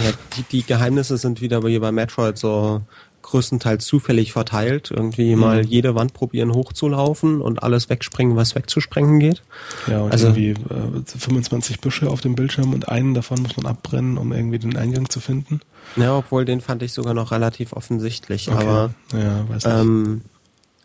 Ja, 0.04 0.10
die, 0.36 0.42
die 0.42 0.62
Geheimnisse 0.64 1.16
sind 1.16 1.40
wieder 1.40 1.62
wie 1.62 1.78
bei 1.78 1.92
Metroid 1.92 2.36
so 2.36 2.82
größtenteils 3.26 3.84
zufällig 3.84 4.32
verteilt. 4.32 4.90
Irgendwie 4.90 5.34
mhm. 5.34 5.40
mal 5.40 5.66
jede 5.66 5.94
Wand 5.94 6.14
probieren 6.14 6.52
hochzulaufen 6.52 7.40
und 7.40 7.62
alles 7.62 7.88
wegspringen, 7.90 8.36
was 8.36 8.54
wegzusprengen 8.54 9.18
geht. 9.18 9.42
Ja, 9.86 10.02
und 10.02 10.12
also, 10.12 10.28
irgendwie 10.28 10.50
äh, 10.50 11.18
25 11.18 11.80
Büsche 11.80 12.08
auf 12.08 12.20
dem 12.20 12.34
Bildschirm 12.34 12.72
und 12.72 12.88
einen 12.88 13.14
davon 13.14 13.42
muss 13.42 13.56
man 13.56 13.66
abbrennen, 13.66 14.16
um 14.16 14.32
irgendwie 14.32 14.58
den 14.58 14.76
Eingang 14.76 15.10
zu 15.10 15.20
finden. 15.20 15.60
Ja, 15.96 16.16
obwohl 16.16 16.44
den 16.44 16.60
fand 16.60 16.82
ich 16.82 16.92
sogar 16.92 17.14
noch 17.14 17.32
relativ 17.32 17.72
offensichtlich. 17.72 18.48
Okay. 18.48 18.62
Aber 18.62 18.94
ja, 19.12 19.48
weiß 19.48 19.64
nicht. 19.64 19.74
Ähm, 19.74 20.22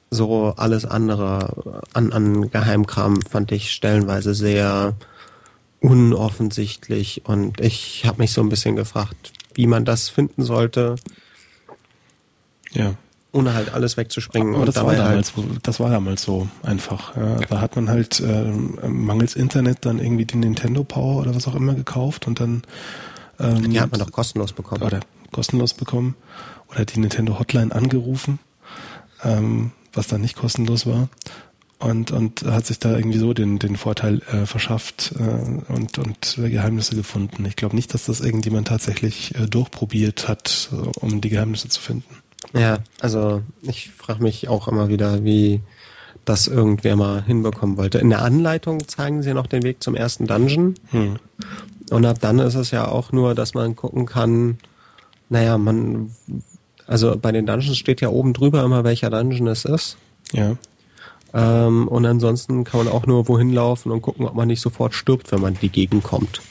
so 0.10 0.54
alles 0.58 0.86
andere 0.86 1.84
an, 1.94 2.12
an 2.12 2.52
Geheimkram 2.52 3.22
fand 3.22 3.52
ich 3.54 3.72
stellenweise 3.72 4.34
sehr 4.36 4.96
unoffensichtlich 5.80 7.24
und 7.26 7.62
ich 7.62 8.04
habe 8.06 8.20
mich 8.20 8.34
so 8.34 8.42
ein 8.42 8.50
bisschen 8.50 8.76
gefragt, 8.76 9.32
wie 9.54 9.68
man 9.68 9.86
das 9.86 10.10
finden 10.10 10.44
sollte. 10.44 10.96
Ja. 12.74 12.94
Ohne 13.34 13.54
halt 13.54 13.74
alles 13.74 13.96
wegzuspringen. 13.96 14.56
Aber 14.56 14.66
das 14.66 14.76
war, 14.76 14.94
damals, 14.94 15.36
halt 15.38 15.46
das 15.64 15.80
war 15.80 15.90
damals 15.90 16.22
so 16.22 16.50
einfach. 16.64 17.16
Ja. 17.16 17.36
Da 17.38 17.62
hat 17.62 17.78
man 17.78 17.88
halt 17.90 18.20
äh, 18.20 18.44
mangels 18.88 19.36
Internet 19.36 19.86
dann 19.86 20.00
irgendwie 20.00 20.26
die 20.26 20.36
Nintendo 20.36 20.84
Power 20.84 21.22
oder 21.22 21.34
was 21.34 21.48
auch 21.48 21.56
immer 21.56 21.74
gekauft 21.74 22.28
und 22.28 22.42
dann 22.42 22.64
ähm, 23.42 23.70
die 23.70 23.80
hat 23.80 23.92
man 23.92 24.00
doch 24.00 24.12
kostenlos 24.12 24.54
bekommen. 24.54 24.84
Oder 24.84 25.00
kostenlos 25.32 25.74
bekommen. 25.74 26.16
Oder 26.70 26.86
die 26.86 27.00
Nintendo 27.00 27.40
Hotline 27.40 27.74
angerufen, 27.74 28.40
ähm, 29.24 29.72
was 29.94 30.08
dann 30.08 30.22
nicht 30.22 30.36
kostenlos 30.36 30.86
war. 30.86 31.10
Und, 31.80 32.12
und 32.12 32.44
hat 32.44 32.68
sich 32.68 32.78
da 32.78 32.96
irgendwie 32.96 33.18
so 33.18 33.34
den, 33.34 33.58
den 33.58 33.76
Vorteil 33.76 34.22
äh, 34.32 34.46
verschafft 34.46 35.14
äh, 35.18 35.72
und, 35.72 35.98
und 35.98 36.36
Geheimnisse 36.38 36.96
gefunden. 36.96 37.44
Ich 37.46 37.56
glaube 37.56 37.76
nicht, 37.76 37.94
dass 37.94 38.06
das 38.06 38.22
irgendjemand 38.22 38.68
tatsächlich 38.68 39.34
äh, 39.34 39.48
durchprobiert 39.48 40.28
hat, 40.28 40.70
um 41.00 41.22
die 41.22 41.30
Geheimnisse 41.30 41.70
zu 41.70 41.82
finden. 41.82 42.16
Ja, 42.54 42.80
also 43.00 43.42
ich 43.62 43.92
frage 43.92 44.24
mich 44.24 44.48
auch 44.50 44.68
immer 44.68 44.90
wieder, 44.90 45.24
wie 45.24 45.62
das 46.26 46.48
irgendwer 46.48 46.96
mal 46.96 47.24
hinbekommen 47.24 47.78
wollte. 47.78 47.98
In 47.98 48.10
der 48.10 48.22
Anleitung 48.22 48.88
zeigen 48.88 49.24
sie 49.24 49.34
noch 49.34 49.48
den 49.48 49.64
Weg 49.64 49.82
zum 49.82 49.96
ersten 49.96 50.28
Dungeon. 50.28 50.76
Hm. 50.92 51.18
Und 51.90 52.06
ab 52.06 52.18
dann 52.22 52.40
ist 52.40 52.56
es 52.56 52.72
ja 52.72 52.88
auch 52.88 53.12
nur, 53.12 53.36
dass 53.36 53.54
man 53.54 53.76
gucken 53.76 54.06
kann, 54.06 54.58
naja, 55.30 55.58
man, 55.58 56.12
also 56.88 57.18
bei 57.18 57.32
den 57.32 57.46
Dungeons 57.46 57.78
steht 57.78 58.02
ja 58.02 58.10
oben 58.10 58.34
drüber 58.34 58.64
immer, 58.64 58.84
welcher 58.84 59.10
Dungeon 59.10 59.48
es 59.48 59.66
ist. 59.66 59.98
Ja. 60.32 60.58
Ähm, 61.34 61.88
und 61.88 62.06
ansonsten 62.06 62.64
kann 62.64 62.84
man 62.84 62.94
auch 62.94 63.06
nur 63.06 63.28
wohin 63.28 63.54
laufen 63.54 63.92
und 63.92 64.02
gucken, 64.02 64.26
ob 64.26 64.36
man 64.36 64.48
nicht 64.48 64.62
sofort 64.62 64.94
stirbt, 64.94 65.32
wenn 65.32 65.42
man 65.42 65.54
in 65.54 65.60
die 65.62 65.70
Gegend 65.70 66.04
kommt. 66.04 66.42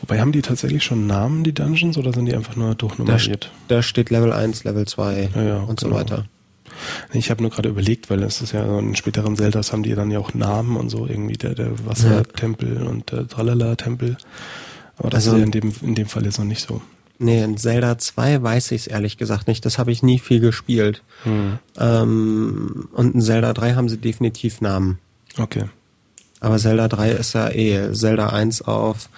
Wobei 0.00 0.20
haben 0.20 0.32
die 0.32 0.42
tatsächlich 0.42 0.82
schon 0.82 1.06
Namen, 1.06 1.44
die 1.44 1.52
Dungeons, 1.52 1.98
oder 1.98 2.12
sind 2.12 2.26
die 2.26 2.34
einfach 2.34 2.56
nur 2.56 2.74
durchnummeriert? 2.74 3.50
Da, 3.68 3.76
da 3.76 3.82
steht 3.82 4.10
Level 4.10 4.32
1, 4.32 4.64
Level 4.64 4.86
2 4.86 5.30
ja, 5.34 5.42
ja, 5.42 5.56
und 5.58 5.80
genau. 5.80 5.94
so 5.94 6.00
weiter. 6.00 6.24
Ich 7.12 7.30
habe 7.30 7.42
nur 7.42 7.50
gerade 7.50 7.68
überlegt, 7.68 8.08
weil 8.08 8.22
es 8.22 8.40
ist 8.40 8.52
ja 8.52 8.78
in 8.78 8.96
späteren 8.96 9.36
Zeldas 9.36 9.72
haben 9.72 9.82
die 9.82 9.94
dann 9.94 10.10
ja 10.10 10.18
auch 10.18 10.32
Namen 10.32 10.76
und 10.76 10.88
so, 10.88 11.06
irgendwie 11.06 11.36
der, 11.36 11.54
der 11.54 11.86
Wassertempel 11.86 12.76
ja. 12.76 12.88
und 12.88 13.12
der 13.12 13.28
Tralala-Tempel. 13.28 14.16
Aber 14.96 15.10
das 15.10 15.26
also, 15.26 15.36
ist 15.36 15.38
ja 15.38 15.44
in 15.44 15.50
dem, 15.50 15.72
in 15.82 15.94
dem 15.94 16.06
Fall 16.06 16.24
jetzt 16.24 16.38
noch 16.38 16.46
nicht 16.46 16.66
so. 16.66 16.80
Nee, 17.22 17.44
in 17.44 17.58
Zelda 17.58 17.98
2 17.98 18.42
weiß 18.42 18.70
ich 18.72 18.82
es 18.82 18.86
ehrlich 18.86 19.18
gesagt 19.18 19.46
nicht. 19.46 19.66
Das 19.66 19.76
habe 19.76 19.92
ich 19.92 20.02
nie 20.02 20.18
viel 20.18 20.40
gespielt. 20.40 21.02
Hm. 21.24 21.58
Ähm, 21.78 22.88
und 22.94 23.14
in 23.14 23.20
Zelda 23.20 23.52
3 23.52 23.74
haben 23.74 23.90
sie 23.90 23.98
definitiv 23.98 24.62
Namen. 24.62 24.98
Okay. 25.36 25.64
Aber 26.40 26.56
Zelda 26.56 26.88
3 26.88 27.10
ist 27.10 27.34
ja 27.34 27.50
eh 27.50 27.92
Zelda 27.92 28.30
1 28.30 28.62
auf 28.62 29.10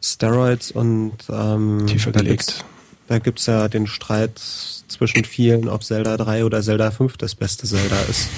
Steroids 0.00 0.70
und 0.70 1.16
ähm, 1.28 1.84
tiefer 1.88 2.12
gelegt. 2.12 2.64
Da 3.08 3.18
gibt 3.18 3.40
es 3.40 3.46
ja 3.46 3.66
den 3.66 3.88
Streit 3.88 4.38
zwischen 4.38 5.24
vielen, 5.24 5.68
ob 5.68 5.82
Zelda 5.82 6.16
3 6.16 6.44
oder 6.44 6.62
Zelda 6.62 6.92
5 6.92 7.16
das 7.16 7.34
beste 7.34 7.66
Zelda 7.66 8.00
ist. 8.08 8.28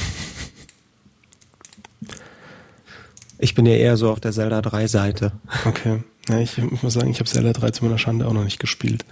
Ich 3.39 3.55
bin 3.55 3.67
ja 3.67 3.75
eher 3.75 3.99
so 3.99 4.11
auf 4.11 4.21
der 4.21 4.33
Zelda 4.33 4.63
3 4.63 4.87
Seite. 4.87 5.33
Okay. 5.67 6.03
Ja, 6.29 6.41
ich 6.41 6.59
muss 6.83 6.95
sagen, 6.95 7.11
ich 7.11 7.19
habe 7.19 7.31
Zelda 7.31 7.53
3 7.53 7.71
zu 7.71 7.85
meiner 7.85 7.99
Schande 7.99 8.27
auch 8.27 8.33
noch 8.33 8.45
nicht 8.45 8.59
gespielt, 8.59 9.05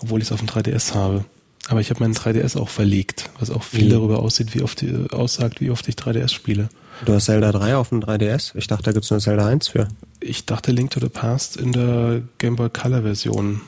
obwohl 0.00 0.20
ich 0.20 0.28
es 0.28 0.32
auf 0.32 0.40
dem 0.40 0.48
3DS 0.48 0.94
habe. 0.94 1.24
Aber 1.68 1.80
ich 1.80 1.90
habe 1.90 2.00
meinen 2.00 2.14
3DS 2.14 2.58
auch 2.58 2.68
verlegt, 2.68 3.30
was 3.38 3.50
auch 3.50 3.62
viel 3.62 3.86
wie? 3.86 3.90
darüber 3.90 4.18
aussieht, 4.18 4.54
wie 4.54 4.62
oft 4.62 4.80
die, 4.80 5.06
aussagt, 5.10 5.60
wie 5.60 5.70
oft 5.70 5.86
ich 5.88 5.94
3DS 5.94 6.32
spiele. 6.32 6.68
Du 7.04 7.14
hast 7.14 7.26
Zelda 7.26 7.52
3 7.52 7.76
auf 7.76 7.90
dem 7.90 8.00
3DS? 8.00 8.52
Ich 8.56 8.66
dachte, 8.66 8.84
da 8.84 8.92
gibt's 8.92 9.10
nur 9.10 9.20
Zelda 9.20 9.46
1 9.46 9.68
für. 9.68 9.88
Ich 10.20 10.44
dachte, 10.44 10.72
Link 10.72 10.90
to 10.90 11.00
the 11.00 11.08
Past 11.08 11.56
in 11.56 11.72
der 11.72 12.22
Game 12.38 12.56
Boy 12.56 12.68
Color 12.68 13.02
Version 13.02 13.60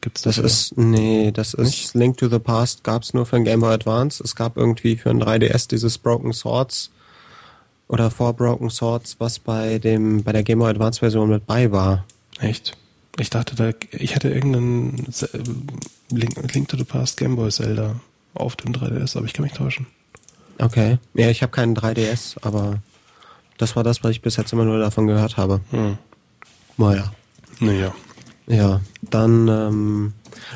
gibt's 0.00 0.22
das. 0.22 0.36
Das 0.36 0.44
ist, 0.44 0.78
nee, 0.78 1.32
das 1.32 1.54
ist 1.54 1.66
nicht? 1.66 1.94
Link 1.94 2.18
to 2.18 2.28
the 2.28 2.38
Past 2.38 2.84
gab's 2.84 3.14
nur 3.14 3.26
für 3.26 3.36
den 3.36 3.44
Game 3.44 3.60
Boy 3.60 3.72
Advance. 3.72 4.22
Es 4.22 4.36
gab 4.36 4.56
irgendwie 4.56 4.96
für 4.96 5.10
ein 5.10 5.22
3DS 5.22 5.68
dieses 5.68 5.98
Broken 5.98 6.32
Swords 6.32 6.90
oder 7.88 8.10
Four 8.10 8.34
Broken 8.34 8.70
Swords, 8.70 9.16
was 9.18 9.38
bei 9.38 9.78
dem 9.78 10.22
bei 10.22 10.32
der 10.32 10.42
Game 10.42 10.58
Boy 10.58 10.70
Advance 10.70 11.00
Version 11.00 11.28
mit 11.28 11.46
bei 11.46 11.70
war. 11.70 12.04
Echt? 12.40 12.76
Ich 13.18 13.30
dachte, 13.30 13.54
da, 13.54 13.70
ich 13.92 14.14
hätte 14.14 14.28
irgendeinen 14.28 15.06
Link, 16.10 16.52
Link 16.52 16.68
to 16.68 16.76
the 16.76 16.84
Past 16.84 17.16
Game 17.16 17.36
Boy 17.36 17.50
Zelda 17.50 17.96
auf 18.34 18.56
dem 18.56 18.72
3DS, 18.72 19.16
aber 19.16 19.26
ich 19.26 19.32
kann 19.32 19.44
mich 19.44 19.52
täuschen. 19.52 19.86
Okay. 20.58 20.98
Ja, 21.14 21.28
ich 21.28 21.42
habe 21.42 21.52
keinen 21.52 21.76
3DS, 21.76 22.36
aber 22.42 22.80
das 23.58 23.76
war 23.76 23.84
das, 23.84 24.02
was 24.02 24.10
ich 24.10 24.22
bis 24.22 24.36
jetzt 24.36 24.52
immer 24.52 24.64
nur 24.64 24.78
davon 24.78 25.06
gehört 25.06 25.36
habe. 25.36 25.60
Hm. 25.70 25.98
Naja. 26.76 27.12
Naja. 27.60 27.94
Ja, 28.46 28.80
dann, 29.00 29.48
ähm, 29.48 30.12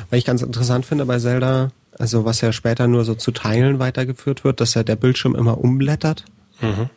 weil 0.09 0.19
ich 0.19 0.25
ganz 0.25 0.41
interessant 0.41 0.85
finde 0.85 1.05
bei 1.05 1.17
Zelda, 1.17 1.71
also 1.97 2.25
was 2.25 2.41
ja 2.41 2.51
später 2.51 2.87
nur 2.87 3.05
so 3.05 3.15
zu 3.15 3.31
Teilen 3.31 3.79
weitergeführt 3.79 4.43
wird, 4.43 4.59
dass 4.59 4.73
ja 4.73 4.83
der 4.83 4.95
Bildschirm 4.97 5.35
immer 5.35 5.57
umblättert. 5.57 6.25
Mhm 6.61 6.89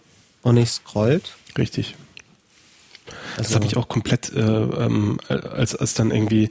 und 0.43 0.55
nicht 0.57 0.73
scrollt. 0.73 1.37
Richtig. 1.57 1.97
Also, 3.37 3.43
das 3.43 3.55
habe 3.55 3.67
ich 3.67 3.77
auch 3.77 3.89
komplett, 3.89 4.33
äh, 4.33 4.41
ähm, 4.41 5.19
als, 5.29 5.75
als 5.75 5.95
dann 5.95 6.11
irgendwie 6.11 6.51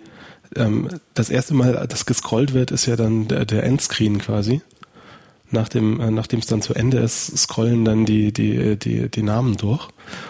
ähm, 0.55 0.89
das 1.13 1.29
erste 1.29 1.53
Mal, 1.53 1.85
das 1.87 2.05
gescrollt 2.05 2.53
wird, 2.53 2.71
ist 2.71 2.85
ja 2.85 2.95
dann 2.95 3.27
der, 3.27 3.45
der 3.45 3.63
Endscreen 3.63 4.19
quasi. 4.19 4.61
Nach 5.49 5.69
dem, 5.69 5.99
äh, 5.99 6.11
nachdem 6.11 6.39
es 6.39 6.45
dann 6.45 6.61
zu 6.61 6.73
Ende 6.73 6.99
ist, 6.99 7.37
scrollen 7.37 7.85
dann 7.85 8.05
die, 8.05 8.31
die, 8.31 8.77
die, 8.77 9.09
die 9.09 9.23
Namen 9.23 9.57
durch. 9.57 9.87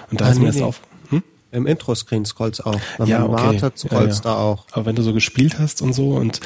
Und 0.09 0.21
da 0.21 0.25
ah, 0.25 0.31
ist 0.31 0.37
mir 0.37 0.43
nee, 0.43 0.47
erst 0.47 0.61
auf. 0.61 0.81
Hm? 1.09 1.23
Im 1.51 1.67
Intro-Screen 1.67 2.25
scrollst 2.25 2.65
auch. 2.65 2.79
Wenn 2.97 3.07
ja, 3.07 3.19
man 3.19 3.31
okay. 3.31 3.43
wartet, 3.43 3.77
scrollst 3.77 4.25
ja, 4.25 4.31
ja. 4.31 4.35
da 4.35 4.41
auch. 4.41 4.65
Aber 4.71 4.85
wenn 4.85 4.95
du 4.95 5.03
so 5.03 5.13
gespielt 5.13 5.59
hast 5.59 5.81
und 5.81 5.93
so 5.93 6.11
und 6.11 6.39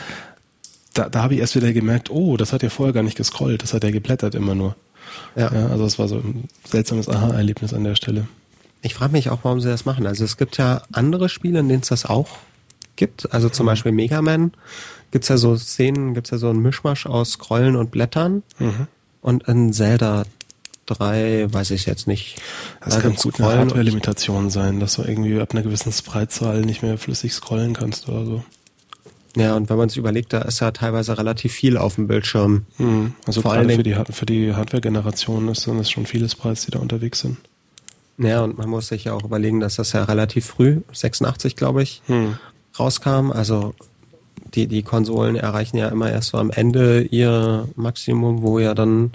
da, 0.93 1.10
da 1.10 1.24
habe 1.24 1.36
ich 1.36 1.41
erst 1.41 1.55
wieder 1.55 1.74
gemerkt, 1.74 2.10
oh, 2.10 2.38
das 2.38 2.53
hat 2.53 2.63
ja 2.63 2.69
vorher 2.69 2.93
gar 2.93 3.03
nicht 3.03 3.17
gescrollt, 3.17 3.63
das 3.63 3.74
hat 3.74 3.84
ja 3.84 3.91
geblättert 3.91 4.36
immer 4.36 4.55
nur. 4.55 4.75
Ja. 5.35 5.53
ja 5.53 5.67
also 5.67 5.85
es 5.85 6.00
war 6.00 6.07
so 6.07 6.15
ein 6.15 6.45
seltsames 6.65 7.09
Aha-Erlebnis 7.09 7.74
an 7.74 7.83
der 7.83 7.95
Stelle. 7.95 8.27
Ich 8.81 8.93
frage 8.93 9.13
mich 9.13 9.29
auch, 9.29 9.39
warum 9.43 9.62
sie 9.62 9.69
das 9.69 9.85
machen. 9.85 10.05
Also 10.05 10.24
es 10.24 10.38
gibt 10.38 10.57
ja 10.57 10.83
andere 10.91 11.29
Spiele, 11.29 11.59
in 11.59 11.69
denen 11.69 11.81
es 11.81 11.89
das 11.89 12.05
auch 12.05 12.29
gibt. 12.95 13.33
Also 13.33 13.50
zum 13.50 13.65
mhm. 13.65 13.69
Beispiel 13.69 13.91
Mega 13.91 14.21
Man 14.21 14.51
gibt's 15.12 15.29
ja 15.29 15.38
so 15.38 15.55
Szenen, 15.55 16.13
gibt's 16.13 16.31
ja 16.31 16.38
so 16.38 16.50
ein 16.50 16.59
Mischmasch 16.59 17.05
aus 17.05 17.31
Scrollen 17.31 17.75
und 17.75 17.91
Blättern. 17.91 18.43
Mhm. 18.59 18.88
Und 19.21 19.47
in 19.47 19.74
Zelda 19.74 20.25
3 20.85 21.47
weiß 21.51 21.71
ich 21.71 21.85
jetzt 21.85 22.07
nicht. 22.07 22.41
Das 22.83 23.00
kann 23.00 23.15
gut 23.15 23.39
eine 23.39 23.57
Hardware-Limitation 23.57 24.50
sein, 24.50 24.79
dass 24.79 24.95
du 24.95 25.03
irgendwie 25.03 25.39
ab 25.39 25.53
einer 25.53 25.63
gewissen 25.63 25.91
Spreitzahl 25.91 26.62
nicht 26.62 26.83
mehr 26.83 26.97
flüssig 26.97 27.33
scrollen 27.33 27.74
kannst 27.74 28.07
oder 28.07 28.25
so. 28.25 28.43
Ja, 29.35 29.55
und 29.55 29.69
wenn 29.69 29.77
man 29.77 29.89
sich 29.89 29.97
überlegt, 29.97 30.33
da 30.33 30.41
ist 30.41 30.61
ja 30.61 30.71
teilweise 30.71 31.17
relativ 31.17 31.51
viel 31.51 31.77
auf 31.77 31.95
dem 31.95 32.07
Bildschirm. 32.07 32.65
Mhm. 32.77 33.13
Also 33.25 33.41
Vor 33.41 33.53
allem 33.53 33.69
für 33.69 33.83
die, 33.83 33.95
für 34.09 34.25
die 34.25 34.53
Hardware-Generation 34.53 35.49
ist 35.49 35.67
dann 35.67 35.83
schon 35.83 36.05
viele 36.05 36.29
Sprites, 36.29 36.65
die 36.65 36.71
da 36.71 36.79
unterwegs 36.79 37.19
sind. 37.19 37.37
Ja, 38.17 38.43
und 38.43 38.57
man 38.57 38.69
muss 38.69 38.87
sich 38.87 39.05
ja 39.05 39.13
auch 39.13 39.25
überlegen, 39.25 39.59
dass 39.59 39.75
das 39.75 39.91
ja 39.91 40.05
relativ 40.05 40.45
früh, 40.45 40.81
86 40.93 41.57
glaube 41.57 41.83
ich, 41.83 42.01
hm. 42.05 42.37
rauskam. 42.79 43.31
Also 43.31 43.73
die, 44.53 44.67
die 44.67 44.83
Konsolen 44.83 45.35
erreichen 45.35 45.77
ja 45.77 45.89
immer 45.89 46.09
erst 46.09 46.29
so 46.29 46.37
am 46.37 46.49
Ende 46.49 47.01
ihr 47.01 47.67
Maximum, 47.75 48.41
wo 48.41 48.59
ja 48.59 48.73
dann 48.73 49.11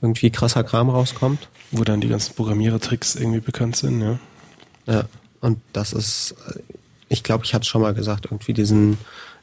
irgendwie 0.00 0.30
krasser 0.30 0.62
Kram 0.62 0.90
rauskommt. 0.90 1.48
Wo 1.72 1.82
dann 1.82 2.00
die 2.00 2.08
ganzen 2.08 2.34
Programmierertricks 2.36 3.16
irgendwie 3.16 3.40
bekannt 3.40 3.74
sind, 3.74 4.00
ja. 4.00 4.18
Ja, 4.86 5.04
und 5.40 5.58
das 5.72 5.92
ist, 5.92 6.36
ich 7.08 7.22
glaube, 7.22 7.44
ich 7.44 7.54
hatte 7.54 7.66
schon 7.66 7.82
mal 7.82 7.94
gesagt, 7.94 8.26
irgendwie 8.26 8.52
diesen 8.52 8.98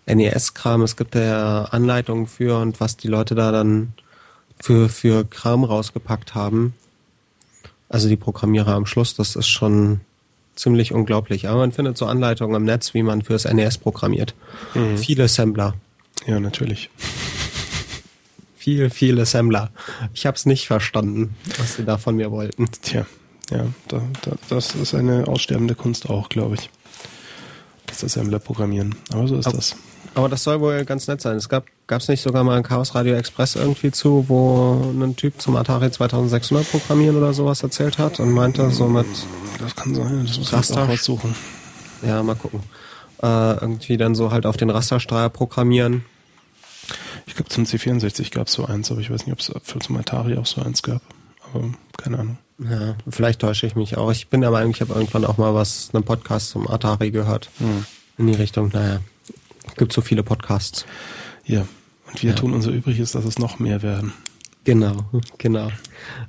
NES-Kram, 0.06 0.82
es 0.82 0.96
gibt 0.96 1.16
ja 1.16 1.66
Anleitungen 1.66 2.28
für 2.28 2.60
und 2.60 2.80
was 2.80 2.98
die 2.98 3.08
Leute 3.08 3.36
da 3.36 3.52
dann 3.52 3.94
für, 4.60 4.90
für 4.90 5.24
Kram 5.26 5.64
rausgepackt 5.64 6.36
haben. 6.36 6.74
Also 7.90 8.10
die 8.10 8.16
Programmierer 8.16 8.74
am 8.74 8.86
Schluss, 8.86 9.16
das 9.16 9.36
ist 9.36 9.48
schon 9.48 10.02
ziemlich 10.56 10.94
unglaublich. 10.94 11.48
Aber 11.48 11.60
man 11.60 11.72
findet 11.72 11.98
so 11.98 12.06
Anleitungen 12.06 12.56
im 12.56 12.64
Netz, 12.64 12.94
wie 12.94 13.04
man 13.04 13.22
fürs 13.22 13.46
NES 13.46 13.78
programmiert. 13.78 14.36
Mhm. 14.74 14.98
Viele 14.98 15.24
Assembler. 15.26 15.76
Ja, 16.26 16.40
natürlich. 16.40 16.90
Viel, 18.58 18.90
viel 18.90 19.20
Assembler. 19.20 19.72
Ich 20.14 20.26
habe 20.26 20.38
es 20.38 20.46
nicht 20.46 20.68
verstanden, 20.68 21.36
was 21.58 21.76
sie 21.76 21.84
da 21.84 21.98
von 21.98 22.16
mir 22.16 22.32
wollten. 22.32 22.70
Tja, 22.82 23.06
ja, 23.52 23.68
da, 23.90 24.02
da, 24.22 24.32
das 24.50 24.76
ist 24.76 24.96
eine 24.96 25.28
aussterbende 25.28 25.76
Kunst 25.76 26.10
auch, 26.10 26.30
glaube 26.30 26.56
ich. 26.56 26.70
Das 27.94 28.04
Assembler 28.04 28.40
programmieren. 28.40 28.96
Aber 29.12 29.28
so 29.28 29.36
ist 29.36 29.46
aber, 29.46 29.58
das. 29.58 29.76
Aber 30.16 30.30
das 30.30 30.44
soll 30.44 30.60
wohl 30.60 30.84
ganz 30.84 31.08
nett 31.08 31.22
sein. 31.22 31.38
Es 31.38 31.48
gab 31.48 31.66
es 31.88 32.08
nicht 32.08 32.24
sogar 32.24 32.44
mal 32.44 32.58
ein 32.58 32.64
Chaos 32.64 32.96
Radio 32.96 33.14
Express 33.14 33.56
irgendwie 33.56 33.92
zu, 33.92 34.26
wo 34.28 34.92
ein 34.94 35.16
Typ 35.16 35.40
zum 35.40 35.56
Atari 35.56 35.92
2600 35.92 36.70
programmieren 36.70 37.18
oder 37.18 37.34
sowas 37.34 37.62
erzählt 37.62 38.00
hat 38.00 38.20
und 38.20 38.32
meinte 38.32 38.70
so 38.72 38.88
mit 38.88 39.06
das 39.60 39.76
kann 39.76 39.94
sein, 39.94 40.26
das 40.26 40.40
muss 40.40 40.52
Raster, 40.52 40.74
ich 40.74 40.80
auch 40.82 40.90
raussuchen. 40.90 41.36
Ja, 42.02 42.24
mal 42.24 42.36
gucken. 42.36 42.62
Äh, 43.22 43.54
irgendwie 43.54 43.98
dann 43.98 44.16
so 44.16 44.32
halt 44.32 44.46
auf 44.48 44.58
den 44.58 44.72
Rasterstrahl 44.72 45.30
programmieren. 45.30 46.04
Ich 47.28 47.36
glaube 47.36 47.50
zum 47.50 47.64
C64 47.64 48.32
gab 48.32 48.48
es 48.48 48.54
so 48.54 48.66
eins, 48.66 48.92
aber 48.92 49.02
ich 49.02 49.10
weiß 49.12 49.26
nicht, 49.26 49.34
ob 49.34 49.40
es 49.40 49.52
für 49.64 49.80
zum 49.80 49.98
Atari 49.98 50.36
auch 50.38 50.48
so 50.48 50.62
eins 50.62 50.82
gab. 50.82 51.02
Aber 51.54 51.70
keine 51.98 52.20
Ahnung. 52.20 52.38
Ja, 52.60 52.96
vielleicht 53.10 53.42
täusche 53.42 53.66
ich 53.66 53.76
mich 53.76 53.98
auch. 53.98 54.12
Ich 54.12 54.28
bin 54.28 54.42
der 54.42 54.52
Meinung, 54.52 54.72
ich 54.72 54.82
habe 54.82 54.94
irgendwann 54.94 55.26
auch 55.26 55.38
mal 55.38 55.54
was, 55.56 55.90
einen 55.94 56.04
Podcast 56.04 56.50
zum 56.50 56.70
Atari 56.70 57.12
gehört. 57.12 57.50
Hm. 57.60 57.86
In 58.18 58.28
die 58.28 58.34
Richtung, 58.34 58.70
naja. 58.74 59.00
Gibt 59.78 59.94
so 59.94 60.02
viele 60.02 60.24
Podcasts. 60.24 60.86
Ja. 61.46 61.66
Und 62.08 62.22
wir 62.22 62.32
ja. 62.32 62.36
tun 62.36 62.54
unser 62.54 62.72
Übriges, 62.72 63.14
dass 63.14 63.26
es 63.26 63.40
noch 63.40 63.60
mehr 63.60 63.82
werden. 63.82 64.14
Genau, 64.66 65.06
genau. 65.38 65.72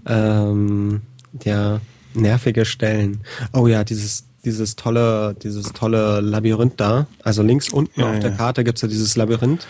Ähm, 0.06 1.02
ja, 1.44 1.80
nervige 2.14 2.64
Stellen. 2.64 3.20
Oh 3.52 3.66
ja, 3.66 3.84
dieses 3.84 4.24
dieses 4.44 4.76
tolle, 4.76 5.34
dieses 5.42 5.72
tolle 5.72 6.20
Labyrinth 6.20 6.74
da. 6.78 7.06
Also 7.22 7.42
links 7.42 7.70
unten 7.70 8.00
ja, 8.00 8.08
auf 8.08 8.14
ja. 8.14 8.20
der 8.20 8.32
Karte 8.32 8.64
gibt's 8.64 8.82
ja 8.82 8.88
dieses 8.88 9.16
Labyrinth. 9.16 9.66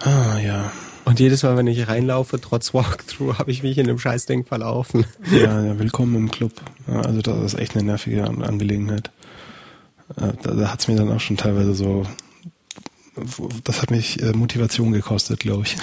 Ah, 0.00 0.38
ja. 0.38 0.70
Und 1.08 1.20
jedes 1.20 1.42
Mal, 1.42 1.56
wenn 1.56 1.66
ich 1.66 1.88
reinlaufe, 1.88 2.38
trotz 2.38 2.74
Walkthrough, 2.74 3.38
habe 3.38 3.50
ich 3.50 3.62
mich 3.62 3.78
in 3.78 3.86
dem 3.86 3.98
Scheißding 3.98 4.44
verlaufen. 4.44 5.06
Ja, 5.32 5.64
ja, 5.64 5.78
willkommen 5.78 6.14
im 6.16 6.30
Club. 6.30 6.52
Also 6.86 7.22
das 7.22 7.54
ist 7.54 7.58
echt 7.58 7.74
eine 7.74 7.84
nervige 7.84 8.24
Angelegenheit. 8.24 9.10
Äh, 10.18 10.34
da, 10.42 10.52
da 10.52 10.70
hat's 10.70 10.86
mir 10.86 10.96
dann 10.96 11.10
auch 11.10 11.20
schon 11.20 11.38
teilweise 11.38 11.72
so 11.72 12.04
das 13.64 13.80
hat 13.80 13.90
mich 13.90 14.22
äh, 14.22 14.32
Motivation 14.32 14.92
gekostet, 14.92 15.40
glaube 15.40 15.64
ich. 15.64 15.76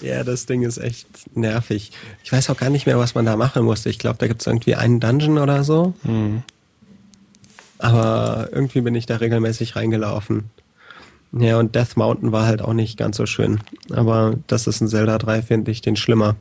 ja, 0.00 0.22
das 0.22 0.46
Ding 0.46 0.62
ist 0.62 0.78
echt 0.78 1.36
nervig. 1.36 1.90
Ich 2.22 2.30
weiß 2.30 2.48
auch 2.48 2.56
gar 2.56 2.70
nicht 2.70 2.86
mehr, 2.86 2.98
was 2.98 3.16
man 3.16 3.26
da 3.26 3.36
machen 3.36 3.64
musste. 3.64 3.90
Ich 3.90 3.98
glaube, 3.98 4.18
da 4.18 4.28
gibt 4.28 4.42
es 4.42 4.46
irgendwie 4.46 4.76
einen 4.76 5.00
Dungeon 5.00 5.38
oder 5.38 5.64
so. 5.64 5.94
Mhm. 6.04 6.44
Aber 7.78 8.50
irgendwie 8.52 8.82
bin 8.82 8.94
ich 8.94 9.04
da 9.04 9.16
regelmäßig 9.16 9.74
reingelaufen. 9.74 10.50
Ja, 11.32 11.58
und 11.58 11.74
Death 11.74 11.96
Mountain 11.96 12.32
war 12.32 12.46
halt 12.46 12.62
auch 12.62 12.72
nicht 12.72 12.96
ganz 12.96 13.16
so 13.16 13.26
schön. 13.26 13.60
Aber 13.90 14.36
das 14.46 14.66
ist 14.66 14.80
ein 14.80 14.88
Zelda 14.88 15.18
3, 15.18 15.42
finde 15.42 15.70
ich, 15.70 15.80
den 15.80 15.96
schlimmer. 15.96 16.36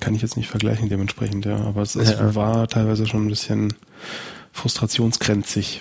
Kann 0.00 0.14
ich 0.14 0.22
jetzt 0.22 0.36
nicht 0.36 0.48
vergleichen 0.48 0.88
dementsprechend, 0.88 1.44
ja. 1.44 1.56
Aber 1.56 1.82
es, 1.82 1.96
es 1.96 2.10
ja. 2.10 2.34
war 2.34 2.68
teilweise 2.68 3.06
schon 3.06 3.26
ein 3.26 3.28
bisschen 3.28 3.74
frustrationsgrenzig. 4.52 5.80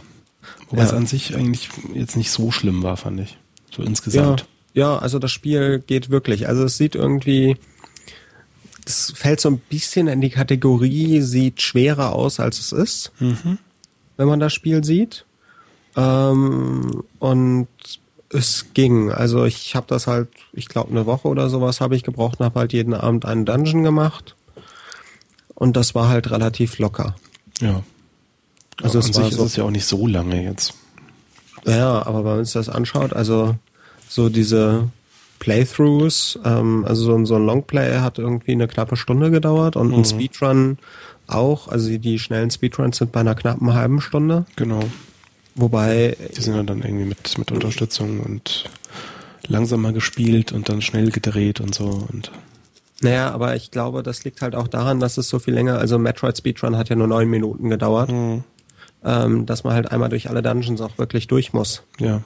Wobei 0.69 0.81
ja. 0.81 0.87
es 0.87 0.93
an 0.93 1.05
sich 1.05 1.35
eigentlich 1.35 1.69
jetzt 1.93 2.15
nicht 2.15 2.31
so 2.31 2.51
schlimm 2.51 2.83
war, 2.83 2.97
fand 2.97 3.19
ich. 3.19 3.37
So 3.71 3.83
insgesamt. 3.83 4.41
Ja, 4.41 4.47
ja, 4.73 4.97
also 4.97 5.19
das 5.19 5.31
Spiel 5.31 5.83
geht 5.85 6.09
wirklich. 6.09 6.47
Also 6.47 6.63
es 6.63 6.77
sieht 6.77 6.95
irgendwie, 6.95 7.57
es 8.85 9.13
fällt 9.15 9.39
so 9.39 9.49
ein 9.49 9.59
bisschen 9.59 10.07
in 10.07 10.21
die 10.21 10.29
Kategorie, 10.29 11.21
sieht 11.21 11.61
schwerer 11.61 12.13
aus, 12.13 12.39
als 12.39 12.59
es 12.59 12.71
ist, 12.71 13.11
mhm. 13.19 13.59
wenn 14.17 14.27
man 14.27 14.39
das 14.39 14.53
Spiel 14.53 14.83
sieht. 14.83 15.25
Ähm, 15.95 17.03
und 17.19 17.67
es 18.29 18.73
ging. 18.73 19.11
Also 19.11 19.45
ich 19.45 19.75
habe 19.75 19.85
das 19.87 20.07
halt, 20.07 20.29
ich 20.53 20.67
glaube 20.67 20.91
eine 20.91 21.05
Woche 21.05 21.27
oder 21.27 21.49
sowas 21.49 21.81
habe 21.81 21.95
ich 21.95 22.03
gebraucht 22.03 22.39
und 22.39 22.45
habe 22.45 22.59
halt 22.59 22.73
jeden 22.73 22.93
Abend 22.93 23.25
einen 23.25 23.45
Dungeon 23.45 23.83
gemacht. 23.83 24.35
Und 25.55 25.77
das 25.77 25.93
war 25.95 26.09
halt 26.09 26.31
relativ 26.31 26.79
locker. 26.79 27.15
Ja. 27.61 27.83
Also 28.81 28.99
ja, 28.99 29.05
es 29.05 29.15
war 29.15 29.25
sich 29.25 29.35
so, 29.35 29.43
ist 29.43 29.51
es 29.51 29.55
ja 29.57 29.63
auch 29.63 29.71
nicht 29.71 29.85
so 29.85 30.07
lange 30.07 30.43
jetzt. 30.43 30.73
Ja, 31.65 32.05
aber 32.05 32.25
wenn 32.25 32.35
man 32.37 32.45
sich 32.45 32.53
das 32.53 32.69
anschaut, 32.69 33.13
also 33.13 33.55
so 34.09 34.29
diese 34.29 34.89
Playthroughs, 35.39 36.39
ähm, 36.43 36.85
also 36.87 37.03
so, 37.03 37.25
so 37.25 37.35
ein 37.35 37.45
Longplay 37.45 37.99
hat 37.99 38.17
irgendwie 38.17 38.53
eine 38.53 38.67
knappe 38.67 38.95
Stunde 38.95 39.31
gedauert 39.31 39.75
und 39.75 39.89
mhm. 39.89 39.95
ein 39.95 40.05
Speedrun 40.05 40.77
auch, 41.27 41.67
also 41.67 41.87
die, 41.87 41.99
die 41.99 42.19
schnellen 42.19 42.51
Speedruns 42.51 42.97
sind 42.97 43.11
bei 43.11 43.21
einer 43.21 43.35
knappen 43.35 43.73
halben 43.73 44.01
Stunde. 44.01 44.45
Genau. 44.55 44.81
Wobei. 45.55 46.17
Die 46.35 46.41
sind 46.41 46.55
ja 46.55 46.63
dann 46.63 46.81
irgendwie 46.81 47.05
mit, 47.05 47.37
mit 47.37 47.51
Unterstützung 47.51 48.19
und 48.21 48.69
langsamer 49.47 49.93
gespielt 49.93 50.51
und 50.51 50.69
dann 50.69 50.81
schnell 50.81 51.11
gedreht 51.11 51.59
und 51.59 51.75
so 51.75 52.07
und. 52.11 52.31
Naja, 53.01 53.31
aber 53.31 53.55
ich 53.55 53.69
glaube, 53.69 54.01
das 54.01 54.23
liegt 54.23 54.41
halt 54.41 54.55
auch 54.55 54.69
daran, 54.69 55.01
dass 55.01 55.17
es 55.17 55.27
so 55.27 55.37
viel 55.37 55.53
länger, 55.53 55.77
also 55.77 55.99
Metroid 55.99 56.37
Speedrun 56.37 56.77
hat 56.77 56.87
ja 56.87 56.95
nur 56.95 57.07
neun 57.07 57.29
Minuten 57.29 57.69
gedauert. 57.69 58.09
Mhm 58.09 58.45
ähm, 59.03 59.45
dass 59.45 59.63
man 59.63 59.73
halt 59.73 59.91
einmal 59.91 60.09
durch 60.09 60.29
alle 60.29 60.41
Dungeons 60.41 60.81
auch 60.81 60.97
wirklich 60.97 61.27
durch 61.27 61.53
muss. 61.53 61.83
Ja. 61.99 62.21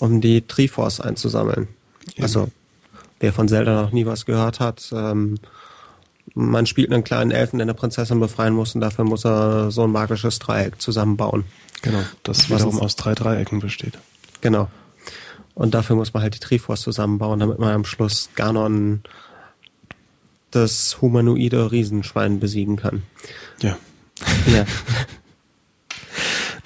Um 0.00 0.20
die 0.20 0.42
Triforce 0.42 1.00
einzusammeln. 1.00 1.68
Ja. 2.16 2.24
Also, 2.24 2.48
wer 3.20 3.32
von 3.32 3.48
Zelda 3.48 3.82
noch 3.82 3.92
nie 3.92 4.06
was 4.06 4.26
gehört 4.26 4.60
hat, 4.60 4.90
ähm, 4.92 5.38
man 6.34 6.66
spielt 6.66 6.92
einen 6.92 7.04
kleinen 7.04 7.30
Elfen, 7.30 7.58
der 7.58 7.64
eine 7.64 7.74
Prinzessin 7.74 8.20
befreien 8.20 8.54
muss 8.54 8.74
und 8.74 8.80
dafür 8.80 9.04
muss 9.04 9.24
er 9.24 9.70
so 9.70 9.84
ein 9.84 9.92
magisches 9.92 10.38
Dreieck 10.38 10.80
zusammenbauen. 10.80 11.44
Genau, 11.82 12.02
das 12.22 12.50
wiederum 12.50 12.80
aus 12.80 12.96
drei 12.96 13.14
Dreiecken 13.14 13.60
besteht. 13.60 13.98
Genau. 14.40 14.68
Und 15.54 15.74
dafür 15.74 15.96
muss 15.96 16.14
man 16.14 16.22
halt 16.22 16.34
die 16.34 16.40
Triforce 16.40 16.82
zusammenbauen, 16.82 17.40
damit 17.40 17.58
man 17.58 17.74
am 17.74 17.84
Schluss 17.84 18.30
Ganon 18.36 19.02
das 20.50 21.00
humanoide 21.00 21.70
Riesenschwein 21.70 22.40
besiegen 22.40 22.76
kann. 22.76 23.02
Ja. 23.60 23.76
Ja. 24.46 24.64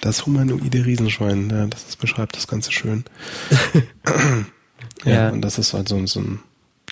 Das 0.01 0.25
humanoide 0.25 0.85
Riesenschwein, 0.85 1.49
ja, 1.49 1.65
das 1.65 1.95
beschreibt 1.95 2.35
das 2.35 2.45
Ganze 2.49 2.73
schön. 2.73 3.05
ja, 5.05 5.11
ja, 5.13 5.29
und 5.29 5.39
das 5.39 5.57
ist 5.57 5.73
halt 5.73 5.87
so, 5.87 6.05
so 6.07 6.19
ein, 6.19 6.39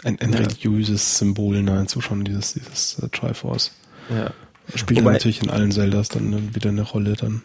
ein, 0.04 0.20
ein 0.20 0.34
ja. 0.34 0.40
religiöses 0.40 1.18
Symbol 1.18 1.62
nahezu 1.62 2.02
schon, 2.02 2.24
dieses, 2.24 2.54
dieses 2.54 2.98
uh, 3.02 3.08
Triforce. 3.08 3.72
Ja. 4.10 4.32
Spielt 4.76 5.02
ja 5.02 5.12
natürlich 5.12 5.44
in 5.44 5.50
allen 5.50 5.72
Zeldas 5.72 6.10
dann 6.10 6.56
wieder 6.56 6.70
eine 6.70 6.84
Rolle 6.84 7.14
dann. 7.14 7.42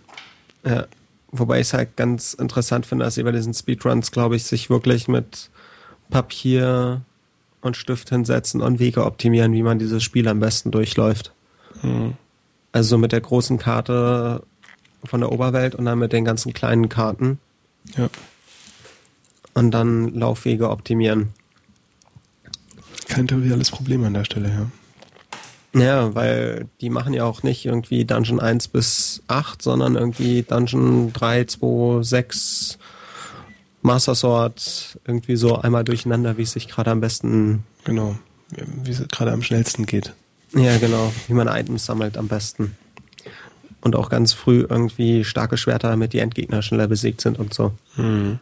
Ja, 0.64 0.86
wobei 1.30 1.60
ich 1.60 1.68
es 1.68 1.72
halt 1.72 1.96
ganz 1.96 2.34
interessant 2.34 2.86
finde, 2.86 3.04
dass 3.04 3.14
sie 3.14 3.22
bei 3.22 3.32
diesen 3.32 3.54
Speedruns, 3.54 4.10
glaube 4.10 4.36
ich, 4.36 4.44
sich 4.44 4.70
wirklich 4.70 5.08
mit 5.08 5.50
Papier 6.10 7.02
und 7.60 7.76
Stift 7.76 8.10
hinsetzen 8.10 8.60
und 8.60 8.78
Wege 8.78 9.04
optimieren, 9.04 9.52
wie 9.52 9.62
man 9.62 9.78
dieses 9.78 10.02
Spiel 10.02 10.28
am 10.28 10.40
besten 10.40 10.70
durchläuft. 10.70 11.32
Hm. 11.80 12.14
Also 12.72 12.98
mit 12.98 13.12
der 13.12 13.20
großen 13.20 13.58
Karte 13.58 14.42
von 15.04 15.20
der 15.20 15.32
Oberwelt 15.32 15.74
und 15.74 15.84
dann 15.84 15.98
mit 15.98 16.12
den 16.12 16.24
ganzen 16.24 16.52
kleinen 16.52 16.88
Karten. 16.88 17.38
Ja. 17.96 18.08
Und 19.54 19.70
dann 19.70 20.14
Laufwege 20.14 20.70
optimieren. 20.70 21.32
Kein 23.08 23.28
triviales 23.28 23.70
Problem 23.70 24.04
an 24.04 24.14
der 24.14 24.24
Stelle, 24.24 24.48
ja. 24.48 24.70
Ja, 25.80 26.14
weil 26.14 26.68
die 26.80 26.88
machen 26.88 27.12
ja 27.12 27.24
auch 27.24 27.42
nicht 27.42 27.66
irgendwie 27.66 28.04
Dungeon 28.04 28.40
1 28.40 28.68
bis 28.68 29.22
8, 29.28 29.60
sondern 29.60 29.94
irgendwie 29.94 30.42
Dungeon 30.42 31.12
3, 31.12 31.44
2, 31.44 32.02
6, 32.02 32.78
Master 33.82 34.14
Sword, 34.14 34.98
irgendwie 35.04 35.36
so 35.36 35.56
einmal 35.56 35.84
durcheinander, 35.84 36.38
wie 36.38 36.42
es 36.42 36.52
sich 36.52 36.68
gerade 36.68 36.90
am 36.90 37.00
besten. 37.00 37.64
Genau, 37.84 38.16
wie 38.82 38.90
es 38.90 39.06
gerade 39.08 39.32
am 39.32 39.42
schnellsten 39.42 39.84
geht. 39.86 40.14
Ja, 40.54 40.78
genau, 40.78 41.12
wie 41.26 41.34
man 41.34 41.48
Items 41.48 41.84
sammelt 41.84 42.16
am 42.16 42.28
besten. 42.28 42.76
Und 43.82 43.96
auch 43.96 44.08
ganz 44.08 44.32
früh 44.32 44.66
irgendwie 44.68 45.24
starke 45.24 45.56
Schwerter, 45.58 45.90
damit 45.90 46.12
die 46.12 46.20
Endgegner 46.20 46.62
schneller 46.62 46.88
besiegt 46.88 47.20
sind 47.20 47.38
und 47.38 47.52
so. 47.52 47.72
Mhm. 47.96 48.40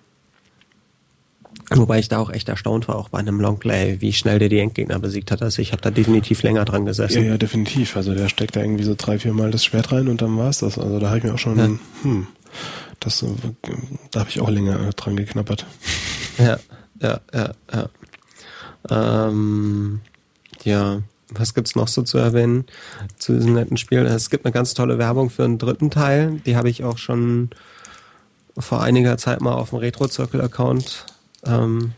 Wobei 1.71 1.99
ich 1.99 2.09
da 2.09 2.19
auch 2.19 2.31
echt 2.31 2.49
erstaunt 2.49 2.89
war, 2.89 2.97
auch 2.97 3.09
bei 3.09 3.19
einem 3.19 3.41
Longplay, 3.41 4.01
wie 4.01 4.13
schnell 4.13 4.39
der 4.39 4.49
die 4.49 4.59
Endgegner 4.59 4.99
besiegt 4.99 5.31
hat. 5.31 5.43
Also 5.43 5.63
ich 5.63 5.73
habe 5.73 5.81
da 5.81 5.91
definitiv 5.91 6.43
länger 6.43 6.65
dran 6.65 6.85
gesessen. 6.85 7.23
Ja, 7.23 7.31
ja, 7.31 7.39
definitiv. 7.39 7.97
Also 7.97 8.15
der 8.15 8.29
steckt 8.29 8.57
da 8.57 8.61
irgendwie 8.61 8.85
so 8.85 8.95
drei, 8.97 9.19
vier 9.19 9.33
Mal 9.33 9.51
das 9.51 9.65
Schwert 9.65 9.91
rein 9.91 10.09
und 10.09 10.21
dann 10.21 10.37
war 10.37 10.51
es 10.51 10.59
das. 10.59 10.79
Also 10.79 10.99
da 10.99 11.09
habe 11.09 11.19
ich 11.19 11.25
mir 11.25 11.35
auch 11.35 11.39
schon, 11.39 11.59
ja. 11.59 11.71
hm, 12.03 12.27
das, 13.01 13.25
da 14.11 14.21
habe 14.21 14.31
ich 14.31 14.41
auch 14.41 14.51
länger 14.51 14.91
dran 14.91 15.17
geknappert. 15.17 15.67
Ja, 16.39 16.59
ja, 17.01 17.21
ja, 17.33 17.51
ja. 17.73 17.89
Ähm, 19.29 20.01
ja, 20.65 21.01
was 21.31 21.55
gibt's 21.55 21.75
noch 21.75 21.89
so 21.89 22.03
zu 22.03 22.19
erwähnen 22.19 22.67
zu 23.19 23.35
diesem 23.35 23.55
netten 23.55 23.77
Spiel? 23.77 24.01
Es 24.01 24.31
gibt 24.31 24.45
eine 24.45 24.53
ganz 24.53 24.75
tolle 24.75 24.99
Werbung 24.99 25.31
für 25.31 25.45
einen 25.45 25.59
dritten 25.59 25.91
Teil. 25.91 26.41
Die 26.45 26.57
habe 26.57 26.69
ich 26.69 26.85
auch 26.85 26.99
schon 26.99 27.51
vor 28.57 28.83
einiger 28.83 29.17
Zeit 29.17 29.41
mal 29.41 29.55
auf 29.55 29.71
dem 29.71 29.79
Retro-Circle-Account 29.79 31.07
ähm, 31.47 31.93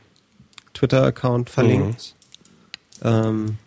Twitter-Account 0.75 1.51
verlinkt, 1.51 2.15
mhm. 3.03 3.09
ähm, 3.09 3.59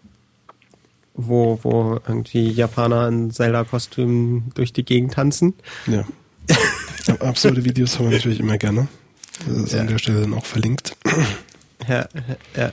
wo, 1.13 1.59
wo 1.63 1.99
irgendwie 2.07 2.49
Japaner 2.49 3.07
in 3.07 3.31
Zelda-Kostümen 3.31 4.51
durch 4.55 4.73
die 4.73 4.85
Gegend 4.85 5.13
tanzen. 5.13 5.53
Ja. 5.87 6.05
Absurde 7.19 7.65
Videos 7.65 7.97
haben 7.97 8.09
wir 8.09 8.17
natürlich 8.17 8.39
immer 8.39 8.57
gerne. 8.57 8.87
Das 9.47 9.57
ist 9.57 9.73
ja. 9.73 9.81
an 9.81 9.87
der 9.87 9.97
Stelle 9.97 10.21
dann 10.21 10.33
auch 10.33 10.45
verlinkt. 10.45 10.95
Ja, 11.87 12.07
ja. 12.55 12.71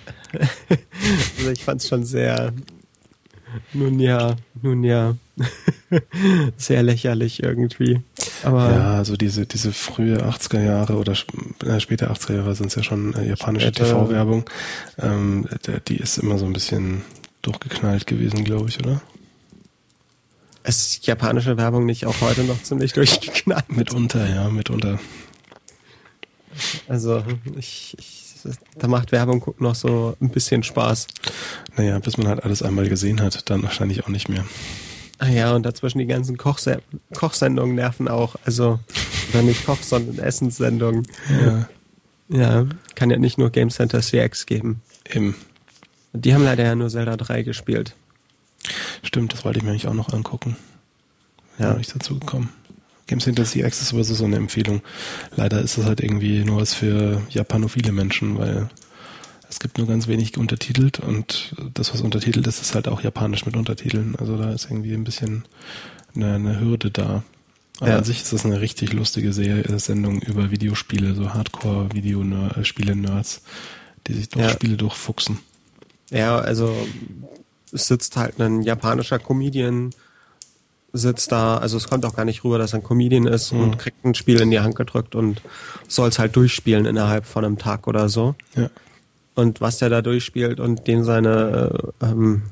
Also 1.38 1.50
ich 1.50 1.64
fand 1.64 1.80
es 1.80 1.88
schon 1.88 2.04
sehr, 2.04 2.52
nun 3.72 4.00
ja, 4.00 4.36
nun 4.60 4.82
ja, 4.82 5.16
sehr 6.56 6.82
lächerlich 6.82 7.42
irgendwie. 7.42 8.02
Aber 8.42 8.70
ja, 8.72 8.94
also 8.94 9.16
diese, 9.16 9.46
diese 9.46 9.72
frühe 9.72 10.18
80er 10.18 10.62
Jahre 10.62 10.94
oder 10.96 11.12
äh, 11.64 11.80
späte 11.80 12.10
80er 12.10 12.36
Jahre 12.36 12.54
sind 12.54 12.68
es 12.68 12.74
ja 12.74 12.82
schon 12.82 13.14
äh, 13.14 13.28
japanische 13.28 13.72
TV-Werbung. 13.72 14.48
Ähm, 14.98 15.48
die 15.88 15.96
ist 15.96 16.18
immer 16.18 16.38
so 16.38 16.46
ein 16.46 16.52
bisschen 16.52 17.02
durchgeknallt 17.42 18.06
gewesen, 18.06 18.44
glaube 18.44 18.68
ich, 18.68 18.78
oder? 18.80 19.00
Ist 20.64 21.06
japanische 21.06 21.56
Werbung 21.56 21.86
nicht 21.86 22.06
auch 22.06 22.20
heute 22.20 22.42
noch 22.42 22.62
ziemlich 22.62 22.92
durchgeknallt? 22.94 23.70
Mitunter, 23.70 24.28
ja, 24.28 24.48
mitunter. 24.48 24.98
Also, 26.88 27.22
ich, 27.56 27.94
ich 27.98 28.26
da 28.76 28.88
macht 28.88 29.12
Werbung 29.12 29.40
gucken 29.40 29.64
noch 29.66 29.74
so 29.74 30.16
ein 30.20 30.30
bisschen 30.30 30.62
Spaß. 30.62 31.06
Naja, 31.76 31.98
bis 31.98 32.16
man 32.16 32.28
halt 32.28 32.44
alles 32.44 32.62
einmal 32.62 32.88
gesehen 32.88 33.20
hat, 33.20 33.48
dann 33.50 33.62
wahrscheinlich 33.62 34.04
auch 34.04 34.08
nicht 34.08 34.28
mehr. 34.28 34.44
Ah 35.18 35.29
ja, 35.29 35.55
und 35.55 35.64
dazwischen 35.64 35.98
die 35.98 36.07
ganzen 36.07 36.37
Kochse 36.37 36.83
Kochsendungen 37.14 37.74
nerven 37.74 38.09
auch. 38.09 38.37
Also, 38.44 38.81
oder 39.33 39.42
nicht 39.42 39.64
Koch, 39.64 39.83
sondern 39.83 40.18
Essenssendungen. 40.18 41.07
Ja. 41.42 41.68
Ja, 42.29 42.66
kann 42.96 43.11
ja 43.11 43.18
nicht 43.18 43.38
nur 43.38 43.50
Game 43.50 43.70
Center 43.70 44.00
CX 44.00 44.46
geben. 44.46 44.83
Eben. 45.09 45.37
Die 46.12 46.35
haben 46.35 46.44
leider 46.44 46.64
ja 46.64 46.74
nur 46.74 46.90
Zelda 46.90 47.16
3 47.16 47.42
gespielt. 47.42 47.94
Stimmt, 49.02 49.33
das 49.33 49.44
wollte 49.44 49.59
ich 49.59 49.64
mir 49.64 49.70
eigentlich 49.70 49.87
auch 49.87 49.94
noch 49.94 50.12
angucken. 50.12 50.57
Ja. 51.59 51.70
Bin 51.70 51.79
nicht 51.79 51.94
dazu 51.94 52.18
gekommen. 52.18 52.52
Game 53.07 53.20
Center 53.20 53.44
CX 53.44 53.81
ist 53.81 53.88
sowieso 53.90 54.14
so 54.14 54.24
eine 54.24 54.37
Empfehlung. 54.37 54.83
Leider 55.37 55.61
ist 55.61 55.79
es 55.79 55.85
halt 55.85 56.00
irgendwie 56.00 56.44
nur 56.44 56.61
was 56.61 56.74
für 56.74 57.22
japanophile 57.31 57.92
Menschen, 57.92 58.38
weil 58.38 58.68
es 59.56 59.60
gibt 59.60 59.78
nur 59.78 59.86
ganz 59.86 60.06
wenig 60.06 60.36
untertitelt 60.36 61.00
und 61.00 61.56
das, 61.72 61.94
was 61.94 62.02
untertitelt 62.02 62.46
ist, 62.46 62.60
ist 62.60 62.74
halt 62.74 62.88
auch 62.88 63.00
japanisch 63.00 63.46
mit 63.46 63.56
Untertiteln. 63.56 64.14
Also 64.16 64.36
da 64.36 64.52
ist 64.52 64.66
irgendwie 64.66 64.92
ein 64.92 65.04
bisschen 65.04 65.46
eine, 66.14 66.34
eine 66.34 66.60
Hürde 66.60 66.90
da. 66.90 67.22
Aber 67.80 67.88
ja. 67.88 67.96
an 67.96 68.04
sich 68.04 68.20
ist 68.20 68.34
das 68.34 68.44
eine 68.44 68.60
richtig 68.60 68.92
lustige 68.92 69.32
Serie, 69.32 69.64
Sendung 69.78 70.20
über 70.20 70.50
Videospiele, 70.50 71.14
so 71.14 71.32
Hardcore-Videospiele-Nerds, 71.32 73.40
die 74.06 74.12
sich 74.12 74.28
durch 74.28 74.44
ja. 74.44 74.52
Spiele 74.52 74.76
durchfuchsen. 74.76 75.38
Ja, 76.10 76.38
also 76.38 76.76
es 77.72 77.86
sitzt 77.86 78.18
halt 78.18 78.38
ein 78.38 78.60
japanischer 78.60 79.18
Comedian, 79.18 79.94
sitzt 80.92 81.32
da, 81.32 81.56
also 81.56 81.78
es 81.78 81.88
kommt 81.88 82.04
auch 82.04 82.14
gar 82.14 82.26
nicht 82.26 82.44
rüber, 82.44 82.58
dass 82.58 82.74
er 82.74 82.80
ein 82.80 82.84
Comedian 82.84 83.26
ist 83.26 83.54
mhm. 83.54 83.60
und 83.60 83.78
kriegt 83.78 84.04
ein 84.04 84.14
Spiel 84.14 84.38
in 84.38 84.50
die 84.50 84.60
Hand 84.60 84.76
gedrückt 84.76 85.14
und 85.14 85.40
soll 85.88 86.10
es 86.10 86.18
halt 86.18 86.36
durchspielen 86.36 86.84
innerhalb 86.84 87.24
von 87.24 87.42
einem 87.42 87.56
Tag 87.56 87.86
oder 87.86 88.10
so. 88.10 88.34
Ja 88.54 88.68
und 89.37 89.61
was 89.61 89.79
der 89.79 89.90
da 89.90 90.03
durchspielt 90.03 90.59
und 90.59 90.88
den 90.88 91.05
seine, 91.05 91.92
äh, 92.01 92.07
ähm, 92.07 92.42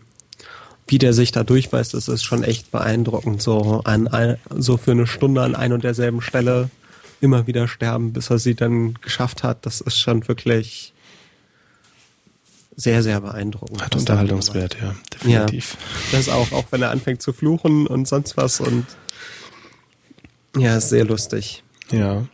wie 0.87 0.99
der 0.99 1.14
sich 1.14 1.33
da 1.33 1.42
durchbeißt, 1.42 1.94
das 1.94 2.09
ist 2.09 2.23
schon 2.23 2.44
echt 2.44 2.70
beeindruckend. 2.70 3.42
So 3.42 3.81
an 3.85 4.07
ein, 4.07 4.37
so 4.55 4.77
für 4.77 4.92
eine 4.92 5.07
Stunde 5.07 5.42
an 5.42 5.57
ein 5.57 5.73
und 5.73 5.83
derselben 5.83 6.20
Stelle 6.20 6.70
immer 7.20 7.47
wieder 7.47 7.66
sterben, 7.68 8.12
bis 8.12 8.31
er 8.31 8.38
sie 8.38 8.55
dann 8.55 8.94
geschafft 9.01 9.42
hat. 9.42 9.64
Das 9.64 9.81
ist 9.81 9.99
schon 9.99 10.29
wirklich 10.29 10.92
sehr, 12.77 13.03
sehr 13.03 13.20
beeindruckend. 13.20 13.83
Hat 13.83 13.97
Unterhaltungswert, 13.97 14.77
ja, 14.81 14.94
definitiv. 15.12 15.79
Ja, 16.12 16.18
das 16.18 16.29
auch, 16.29 16.53
auch 16.53 16.66
wenn 16.70 16.83
er 16.83 16.90
anfängt 16.90 17.23
zu 17.23 17.33
fluchen 17.33 17.87
und 17.87 18.07
sonst 18.07 18.37
was 18.37 18.61
und 18.61 18.87
ja, 20.57 20.77
ist 20.77 20.90
sehr 20.90 21.05
lustig. 21.05 21.62
Ja. 21.90 22.27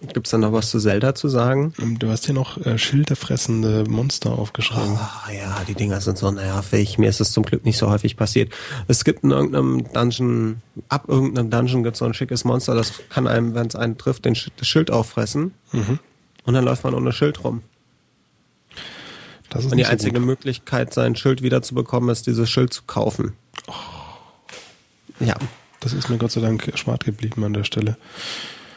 Gibt 0.00 0.26
es 0.26 0.30
da 0.30 0.38
noch 0.38 0.52
was 0.52 0.70
zu 0.70 0.78
Zelda 0.78 1.14
zu 1.14 1.28
sagen? 1.28 1.74
Ähm, 1.78 1.98
du 1.98 2.08
hast 2.08 2.24
hier 2.24 2.34
noch 2.34 2.56
äh, 2.64 2.78
schilderfressende 2.78 3.84
Monster 3.84 4.32
aufgeschrieben. 4.32 4.98
Oh, 4.98 5.32
ja, 5.32 5.62
die 5.68 5.74
Dinger 5.74 6.00
sind 6.00 6.16
so 6.16 6.30
nervig. 6.30 6.96
Mir 6.98 7.10
ist 7.10 7.20
es 7.20 7.32
zum 7.32 7.44
Glück 7.44 7.64
nicht 7.66 7.76
so 7.76 7.90
häufig 7.90 8.16
passiert. 8.16 8.52
Es 8.88 9.04
gibt 9.04 9.24
in 9.24 9.30
irgendeinem 9.30 9.84
Dungeon, 9.92 10.62
ab 10.88 11.04
irgendeinem 11.08 11.50
Dungeon 11.50 11.82
gibt 11.82 11.96
es 11.96 11.98
so 11.98 12.06
ein 12.06 12.14
schickes 12.14 12.44
Monster, 12.44 12.74
das 12.74 12.94
kann 13.10 13.26
einem, 13.26 13.54
wenn 13.54 13.66
es 13.66 13.76
einen 13.76 13.98
trifft, 13.98 14.24
den, 14.24 14.36
das 14.56 14.66
Schild 14.66 14.90
auffressen. 14.90 15.52
Mhm. 15.72 15.98
Und 16.44 16.54
dann 16.54 16.64
läuft 16.64 16.84
man 16.84 16.94
ohne 16.94 17.12
Schild 17.12 17.44
rum. 17.44 17.62
Das 19.50 19.64
ist 19.64 19.72
und 19.72 19.78
die 19.78 19.84
so 19.84 19.90
einzige 19.90 20.18
gut. 20.18 20.26
Möglichkeit, 20.26 20.94
sein 20.94 21.14
Schild 21.14 21.42
wiederzubekommen, 21.42 22.08
ist, 22.08 22.26
dieses 22.26 22.48
Schild 22.48 22.72
zu 22.72 22.82
kaufen. 22.86 23.34
Oh. 23.66 23.72
Ja. 25.24 25.36
Das 25.80 25.92
ist 25.92 26.08
mir 26.08 26.18
Gott 26.18 26.30
sei 26.30 26.40
Dank 26.40 26.68
erspart 26.68 27.04
geblieben 27.04 27.44
an 27.44 27.52
der 27.52 27.64
Stelle. 27.64 27.96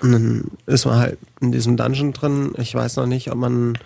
Und 0.04 0.12
dann 0.12 0.52
ist 0.66 0.86
man 0.86 1.00
halt 1.00 1.18
in 1.40 1.54
diesem 1.54 1.78
Dungeon 1.78 2.12
drin. 2.12 2.52
Ich 2.58 2.76
weiß 2.76 2.98
noch 2.98 3.06
nicht, 3.06 3.32
ob 3.32 3.38
man, 3.38 3.78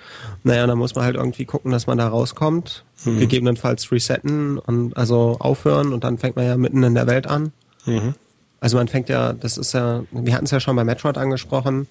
naja, 0.43 0.65
da 0.65 0.73
muss 0.73 0.95
man 0.95 1.05
halt 1.05 1.15
irgendwie 1.15 1.45
gucken, 1.45 1.71
dass 1.71 1.85
man 1.85 1.99
da 1.99 2.07
rauskommt. 2.07 2.83
Mhm. 3.05 3.19
Gegebenenfalls 3.19 3.91
resetten 3.91 4.57
und 4.57 4.97
also 4.97 5.37
aufhören 5.39 5.93
und 5.93 6.03
dann 6.03 6.17
fängt 6.17 6.35
man 6.35 6.45
ja 6.45 6.57
mitten 6.57 6.81
in 6.81 6.95
der 6.95 7.05
Welt 7.05 7.27
an. 7.27 7.51
Mhm. 7.85 8.15
Also 8.59 8.77
man 8.77 8.87
fängt 8.87 9.09
ja, 9.09 9.33
das 9.33 9.59
ist 9.59 9.73
ja, 9.73 10.03
wir 10.11 10.33
hatten 10.33 10.45
es 10.45 10.51
ja 10.51 10.59
schon 10.59 10.75
bei 10.75 10.83
Metroid 10.83 11.19
angesprochen, 11.19 11.85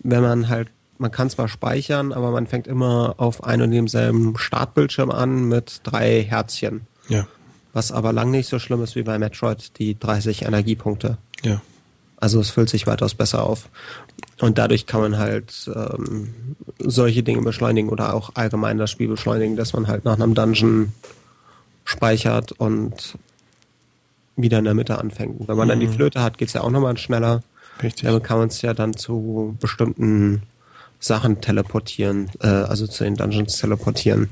wenn 0.00 0.20
man 0.20 0.50
halt, 0.50 0.68
man 0.98 1.10
kann 1.10 1.30
zwar 1.30 1.48
speichern, 1.48 2.12
aber 2.12 2.30
man 2.30 2.46
fängt 2.46 2.66
immer 2.66 3.14
auf 3.16 3.42
einem 3.42 3.62
und 3.64 3.70
demselben 3.70 4.36
Startbildschirm 4.36 5.10
an 5.10 5.48
mit 5.48 5.80
drei 5.84 6.22
Herzchen. 6.22 6.82
Ja. 7.08 7.26
Was 7.72 7.90
aber 7.90 8.12
lang 8.12 8.30
nicht 8.30 8.48
so 8.50 8.58
schlimm 8.58 8.82
ist 8.82 8.96
wie 8.96 9.02
bei 9.02 9.18
Metroid, 9.18 9.78
die 9.78 9.98
30 9.98 10.42
Energiepunkte. 10.42 11.16
Ja. 11.42 11.62
Also 12.22 12.38
es 12.38 12.50
füllt 12.50 12.70
sich 12.70 12.86
weitaus 12.86 13.16
besser 13.16 13.42
auf. 13.42 13.68
Und 14.40 14.56
dadurch 14.56 14.86
kann 14.86 15.00
man 15.00 15.18
halt 15.18 15.68
ähm, 15.74 16.56
solche 16.78 17.24
Dinge 17.24 17.42
beschleunigen 17.42 17.90
oder 17.90 18.14
auch 18.14 18.30
allgemein 18.34 18.78
das 18.78 18.92
Spiel 18.92 19.08
beschleunigen, 19.08 19.56
dass 19.56 19.72
man 19.72 19.88
halt 19.88 20.04
nach 20.04 20.14
einem 20.14 20.32
Dungeon 20.32 20.92
speichert 21.84 22.52
und 22.52 23.18
wieder 24.36 24.60
in 24.60 24.66
der 24.66 24.74
Mitte 24.74 24.98
anfängt. 24.98 25.40
Und 25.40 25.48
wenn 25.48 25.56
man 25.56 25.66
mhm. 25.66 25.70
dann 25.70 25.80
die 25.80 25.88
mhm. 25.88 25.94
Flöte 25.94 26.22
hat, 26.22 26.38
geht's 26.38 26.52
ja 26.52 26.60
auch 26.60 26.70
nochmal 26.70 26.96
schneller. 26.96 27.42
Richtig. 27.82 28.04
Damit 28.04 28.22
kann 28.22 28.38
man 28.38 28.46
es 28.46 28.62
ja 28.62 28.72
dann 28.72 28.94
zu 28.94 29.56
bestimmten 29.60 30.42
Sachen 31.00 31.40
teleportieren, 31.40 32.30
äh, 32.40 32.46
also 32.46 32.86
zu 32.86 33.02
den 33.02 33.16
Dungeons 33.16 33.56
teleportieren. 33.56 34.28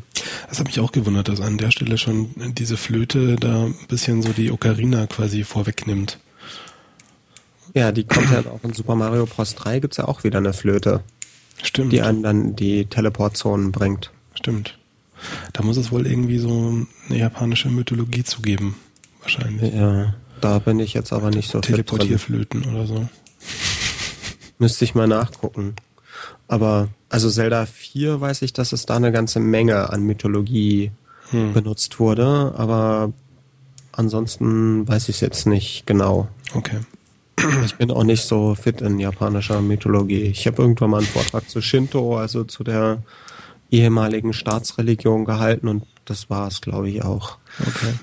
Das 0.48 0.60
hat 0.60 0.66
mich 0.68 0.78
auch 0.78 0.92
gewundert, 0.92 1.26
dass 1.26 1.40
an 1.40 1.58
der 1.58 1.72
Stelle 1.72 1.98
schon 1.98 2.30
diese 2.54 2.76
Flöte 2.76 3.34
da 3.34 3.64
ein 3.64 3.74
bisschen 3.88 4.22
so 4.22 4.32
die 4.32 4.52
Ocarina 4.52 5.08
quasi 5.08 5.42
vorwegnimmt. 5.42 6.20
Ja, 7.74 7.92
die 7.92 8.04
kommt 8.04 8.30
ja 8.30 8.40
auch 8.50 8.64
in 8.64 8.72
Super 8.72 8.94
Mario 8.94 9.26
Bros. 9.26 9.54
3 9.54 9.80
gibt's 9.80 9.96
ja 9.96 10.06
auch 10.06 10.24
wieder 10.24 10.38
eine 10.38 10.52
Flöte. 10.52 11.02
Stimmt. 11.62 11.92
Die 11.92 12.02
einen 12.02 12.22
dann 12.22 12.56
die 12.56 12.86
Teleportzonen 12.86 13.72
bringt. 13.72 14.10
Stimmt. 14.34 14.78
Da 15.52 15.62
muss 15.62 15.76
es 15.76 15.92
wohl 15.92 16.06
irgendwie 16.06 16.38
so 16.38 16.86
eine 17.08 17.18
japanische 17.18 17.68
Mythologie 17.68 18.24
zugeben. 18.24 18.76
Wahrscheinlich. 19.20 19.74
Ja, 19.74 20.14
da 20.40 20.58
bin 20.58 20.80
ich 20.80 20.94
jetzt 20.94 21.12
aber 21.12 21.30
nicht 21.30 21.50
so 21.50 21.60
Teleportierflöten 21.60 22.64
oder 22.64 22.86
so. 22.86 23.08
Müsste 24.58 24.84
ich 24.84 24.94
mal 24.94 25.06
nachgucken. 25.06 25.74
Aber, 26.48 26.88
also 27.08 27.30
Zelda 27.30 27.66
4 27.66 28.20
weiß 28.20 28.42
ich, 28.42 28.52
dass 28.52 28.72
es 28.72 28.86
da 28.86 28.96
eine 28.96 29.12
ganze 29.12 29.40
Menge 29.40 29.90
an 29.90 30.02
Mythologie 30.02 30.90
hm. 31.30 31.52
benutzt 31.52 32.00
wurde, 32.00 32.54
aber 32.56 33.12
ansonsten 33.92 34.86
weiß 34.88 35.08
ich 35.08 35.16
es 35.16 35.20
jetzt 35.20 35.46
nicht 35.46 35.86
genau. 35.86 36.28
Okay. 36.54 36.80
Ich 37.64 37.76
bin 37.76 37.90
auch 37.90 38.04
nicht 38.04 38.24
so 38.24 38.54
fit 38.54 38.80
in 38.80 38.98
japanischer 38.98 39.60
Mythologie. 39.60 40.22
Ich 40.22 40.46
habe 40.46 40.62
irgendwann 40.62 40.90
mal 40.90 40.98
einen 40.98 41.06
Vortrag 41.06 41.48
zu 41.48 41.60
Shinto, 41.60 42.18
also 42.18 42.44
zu 42.44 42.64
der 42.64 43.02
ehemaligen 43.70 44.32
Staatsreligion 44.32 45.24
gehalten 45.24 45.68
und 45.68 45.84
das 46.04 46.28
war 46.28 46.48
es, 46.48 46.60
glaube 46.60 46.90
ich, 46.90 47.04
auch. 47.04 47.38
Okay. 47.60 47.94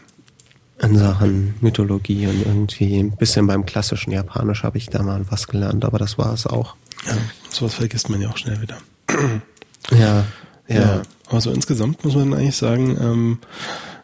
In 0.80 0.98
Sachen 0.98 1.56
Mythologie 1.62 2.28
und 2.28 2.46
irgendwie 2.46 3.00
ein 3.00 3.16
bisschen 3.16 3.48
beim 3.48 3.66
klassischen 3.66 4.12
Japanisch 4.12 4.64
habe 4.64 4.78
ich 4.78 4.88
da 4.88 5.02
mal 5.02 5.26
was 5.30 5.48
gelernt, 5.48 5.84
aber 5.86 5.98
das 5.98 6.18
war 6.18 6.34
es 6.34 6.46
auch. 6.46 6.76
Ja, 7.06 7.18
sowas 7.50 7.74
vergisst 7.74 8.10
man 8.10 8.22
ja 8.22 8.30
auch 8.30 8.38
schnell 8.38 8.62
wieder. 8.62 8.78
Ja, 9.92 10.26
ja. 10.68 10.80
ja 10.80 11.02
aber 11.30 11.42
so 11.42 11.52
insgesamt 11.52 12.04
muss 12.06 12.16
man 12.16 12.34
eigentlich 12.34 12.56
sagen, 12.56 12.98
ähm, 13.02 13.40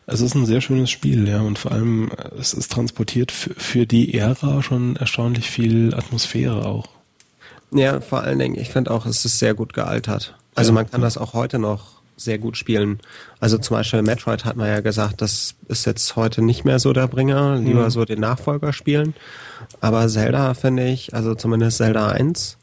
es 0.05 0.21
ist 0.21 0.35
ein 0.35 0.45
sehr 0.45 0.61
schönes 0.61 0.91
Spiel, 0.91 1.27
ja, 1.27 1.41
und 1.41 1.57
vor 1.57 1.71
allem 1.71 2.11
es 2.39 2.53
ist 2.53 2.71
transportiert 2.71 3.31
für 3.31 3.85
die 3.85 4.13
Ära 4.13 4.61
schon 4.61 4.95
erstaunlich 4.95 5.49
viel 5.49 5.93
Atmosphäre 5.93 6.65
auch. 6.65 6.89
Ja, 7.71 8.01
vor 8.01 8.21
allen 8.21 8.39
Dingen, 8.39 8.59
ich 8.59 8.69
finde 8.69 8.91
auch, 8.91 9.05
es 9.05 9.25
ist 9.25 9.39
sehr 9.39 9.53
gut 9.53 9.73
gealtert. 9.73 10.35
Also 10.55 10.71
ja. 10.71 10.75
man 10.75 10.89
kann 10.89 11.01
das 11.01 11.17
auch 11.17 11.33
heute 11.33 11.57
noch 11.57 12.03
sehr 12.15 12.37
gut 12.37 12.57
spielen. 12.57 12.99
Also 13.39 13.57
zum 13.57 13.77
Beispiel 13.77 14.01
Metroid 14.01 14.45
hat 14.45 14.55
man 14.55 14.67
ja 14.67 14.81
gesagt, 14.81 15.21
das 15.21 15.55
ist 15.67 15.85
jetzt 15.85 16.15
heute 16.15 16.41
nicht 16.41 16.63
mehr 16.63 16.79
so 16.79 16.93
der 16.93 17.07
Bringer, 17.07 17.55
lieber 17.55 17.85
mhm. 17.85 17.89
so 17.89 18.05
den 18.05 18.19
Nachfolger 18.19 18.73
spielen. 18.73 19.15
Aber 19.81 20.07
Zelda 20.07 20.53
finde 20.53 20.87
ich, 20.87 21.13
also 21.13 21.35
zumindest 21.35 21.77
Zelda 21.77 22.09
1, 22.09 22.57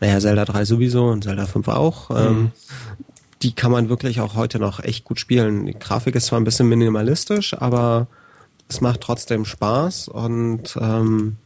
naja, 0.00 0.20
Zelda 0.20 0.44
3 0.44 0.64
sowieso 0.64 1.06
und 1.06 1.24
Zelda 1.24 1.46
5 1.46 1.68
auch, 1.68 2.10
mhm. 2.10 2.16
ähm, 2.16 2.50
die 3.44 3.52
kann 3.52 3.70
man 3.70 3.90
wirklich 3.90 4.20
auch 4.20 4.34
heute 4.34 4.58
noch 4.58 4.82
echt 4.82 5.04
gut 5.04 5.20
spielen. 5.20 5.66
Die 5.66 5.78
Grafik 5.78 6.14
ist 6.14 6.26
zwar 6.26 6.40
ein 6.40 6.44
bisschen 6.44 6.66
minimalistisch, 6.66 7.54
aber 7.54 8.06
es 8.68 8.80
macht 8.80 9.02
trotzdem 9.02 9.44
Spaß 9.44 10.08
und 10.08 10.76
ähm, 10.80 11.36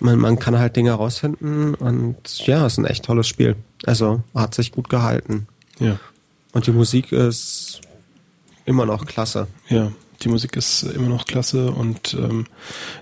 man, 0.00 0.18
man 0.18 0.38
kann 0.38 0.58
halt 0.58 0.76
Dinge 0.76 0.92
rausfinden 0.92 1.74
und 1.74 2.46
ja, 2.46 2.64
es 2.64 2.72
ist 2.72 2.78
ein 2.78 2.86
echt 2.86 3.04
tolles 3.04 3.28
Spiel. 3.28 3.56
Also 3.84 4.22
hat 4.34 4.54
sich 4.54 4.72
gut 4.72 4.88
gehalten. 4.88 5.46
Ja. 5.78 6.00
Und 6.52 6.66
die 6.66 6.72
Musik 6.72 7.12
ist 7.12 7.82
immer 8.64 8.86
noch 8.86 9.04
klasse. 9.04 9.46
Ja, 9.68 9.92
die 10.22 10.30
Musik 10.30 10.56
ist 10.56 10.84
immer 10.84 11.08
noch 11.08 11.26
klasse 11.26 11.70
und 11.70 12.14
ähm, 12.14 12.46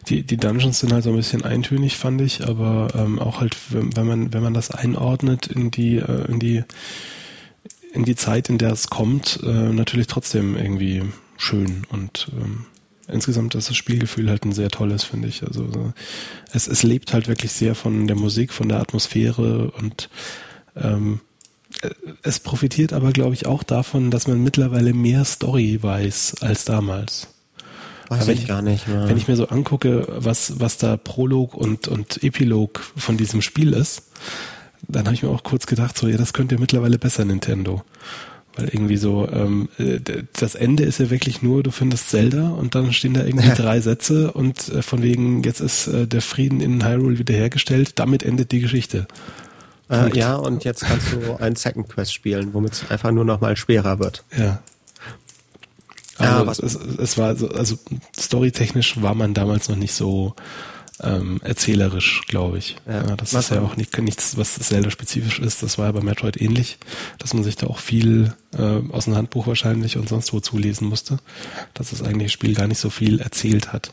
die, 0.08 0.24
die 0.24 0.36
Dungeons 0.36 0.80
sind 0.80 0.92
halt 0.92 1.04
so 1.04 1.10
ein 1.10 1.16
bisschen 1.16 1.44
eintönig, 1.44 1.96
fand 1.96 2.20
ich, 2.20 2.46
aber 2.46 2.88
ähm, 2.96 3.20
auch 3.20 3.40
halt, 3.40 3.56
wenn, 3.70 3.96
wenn 3.96 4.06
man, 4.08 4.32
wenn 4.32 4.42
man 4.42 4.54
das 4.54 4.72
einordnet 4.72 5.46
in 5.46 5.70
die, 5.70 5.98
äh, 5.98 6.26
in 6.28 6.40
die 6.40 6.64
in 7.96 8.04
die 8.04 8.14
Zeit, 8.14 8.48
in 8.48 8.58
der 8.58 8.72
es 8.72 8.88
kommt, 8.88 9.40
äh, 9.42 9.72
natürlich 9.72 10.06
trotzdem 10.06 10.56
irgendwie 10.56 11.02
schön 11.36 11.82
und 11.90 12.28
ähm, 12.38 12.66
insgesamt 13.08 13.54
ist 13.54 13.68
das 13.68 13.76
Spielgefühl 13.76 14.28
halt 14.28 14.44
ein 14.44 14.52
sehr 14.52 14.68
tolles, 14.68 15.04
finde 15.04 15.28
ich. 15.28 15.42
Also 15.42 15.70
so, 15.72 15.92
es, 16.52 16.66
es 16.66 16.82
lebt 16.82 17.12
halt 17.12 17.28
wirklich 17.28 17.52
sehr 17.52 17.74
von 17.74 18.06
der 18.06 18.16
Musik, 18.16 18.52
von 18.52 18.68
der 18.68 18.80
Atmosphäre 18.80 19.70
und 19.72 20.08
ähm, 20.76 21.20
äh, 21.82 21.90
es 22.22 22.40
profitiert 22.40 22.92
aber, 22.92 23.12
glaube 23.12 23.34
ich, 23.34 23.46
auch 23.46 23.62
davon, 23.62 24.10
dass 24.10 24.28
man 24.28 24.42
mittlerweile 24.42 24.92
mehr 24.92 25.24
Story 25.24 25.78
weiß 25.80 26.36
als 26.40 26.64
damals. 26.64 27.28
Weiß 28.08 28.28
ich, 28.28 28.42
ich 28.42 28.46
gar 28.46 28.62
nicht 28.62 28.86
mehr. 28.86 29.08
Wenn 29.08 29.16
ich 29.16 29.26
mir 29.26 29.36
so 29.36 29.48
angucke, 29.48 30.06
was, 30.08 30.60
was 30.60 30.78
da 30.78 30.96
Prolog 30.96 31.54
und, 31.54 31.88
und 31.88 32.22
Epilog 32.22 32.80
von 32.96 33.16
diesem 33.16 33.42
Spiel 33.42 33.72
ist, 33.72 34.02
dann 34.88 35.06
habe 35.06 35.14
ich 35.14 35.22
mir 35.22 35.30
auch 35.30 35.42
kurz 35.42 35.66
gedacht, 35.66 35.96
so, 35.96 36.08
ja, 36.08 36.16
das 36.16 36.32
könnt 36.32 36.52
ihr 36.52 36.60
mittlerweile 36.60 36.98
besser, 36.98 37.24
Nintendo. 37.24 37.82
Weil 38.56 38.68
irgendwie 38.68 38.96
so, 38.96 39.28
ähm, 39.30 39.68
äh, 39.78 40.00
das 40.32 40.54
Ende 40.54 40.84
ist 40.84 40.98
ja 40.98 41.10
wirklich 41.10 41.42
nur, 41.42 41.62
du 41.62 41.70
findest 41.70 42.08
Zelda 42.08 42.50
und 42.50 42.74
dann 42.74 42.92
stehen 42.92 43.14
da 43.14 43.24
irgendwie 43.24 43.50
drei 43.50 43.80
Sätze 43.80 44.32
und 44.32 44.68
äh, 44.70 44.82
von 44.82 45.02
wegen, 45.02 45.42
jetzt 45.42 45.60
ist 45.60 45.88
äh, 45.88 46.06
der 46.06 46.22
Frieden 46.22 46.60
in 46.60 46.84
Hyrule 46.84 47.18
wiederhergestellt, 47.18 47.98
damit 47.98 48.22
endet 48.22 48.52
die 48.52 48.60
Geschichte. 48.60 49.06
Äh, 49.90 50.16
ja, 50.16 50.34
und 50.36 50.64
jetzt 50.64 50.84
kannst 50.84 51.12
du 51.12 51.36
ein 51.38 51.54
Second 51.54 51.88
Quest 51.88 52.12
spielen, 52.12 52.54
womit 52.54 52.72
es 52.72 52.90
einfach 52.90 53.12
nur 53.12 53.24
noch 53.24 53.40
mal 53.40 53.56
schwerer 53.56 53.98
wird. 53.98 54.24
Ja. 54.36 54.60
Also 56.18 56.32
ja, 56.32 56.46
was 56.46 56.58
es, 56.58 56.74
es 56.74 57.18
war 57.18 57.36
so, 57.36 57.48
also 57.48 57.76
storytechnisch 58.18 59.02
war 59.02 59.14
man 59.14 59.34
damals 59.34 59.68
noch 59.68 59.76
nicht 59.76 59.92
so 59.92 60.34
ähm, 61.02 61.40
erzählerisch, 61.42 62.22
glaube 62.28 62.58
ich. 62.58 62.76
Ja, 62.86 63.06
ja 63.06 63.16
das 63.16 63.34
ist 63.34 63.50
ja 63.50 63.60
auch 63.60 63.76
nicht, 63.76 63.96
nichts, 63.98 64.36
was 64.36 64.54
Zelda-spezifisch 64.54 65.38
ist. 65.40 65.62
Das 65.62 65.78
war 65.78 65.86
ja 65.86 65.92
bei 65.92 66.00
Metroid 66.00 66.40
ähnlich, 66.40 66.78
dass 67.18 67.34
man 67.34 67.44
sich 67.44 67.56
da 67.56 67.66
auch 67.66 67.78
viel 67.78 68.34
äh, 68.56 68.80
aus 68.90 69.04
dem 69.04 69.16
Handbuch 69.16 69.46
wahrscheinlich 69.46 69.96
und 69.96 70.08
sonst 70.08 70.32
wo 70.32 70.40
zulesen 70.40 70.88
musste, 70.88 71.18
dass 71.74 71.90
das 71.90 72.02
eigentliche 72.02 72.30
Spiel 72.30 72.54
gar 72.54 72.66
nicht 72.66 72.80
so 72.80 72.90
viel 72.90 73.20
erzählt 73.20 73.72
hat. 73.72 73.92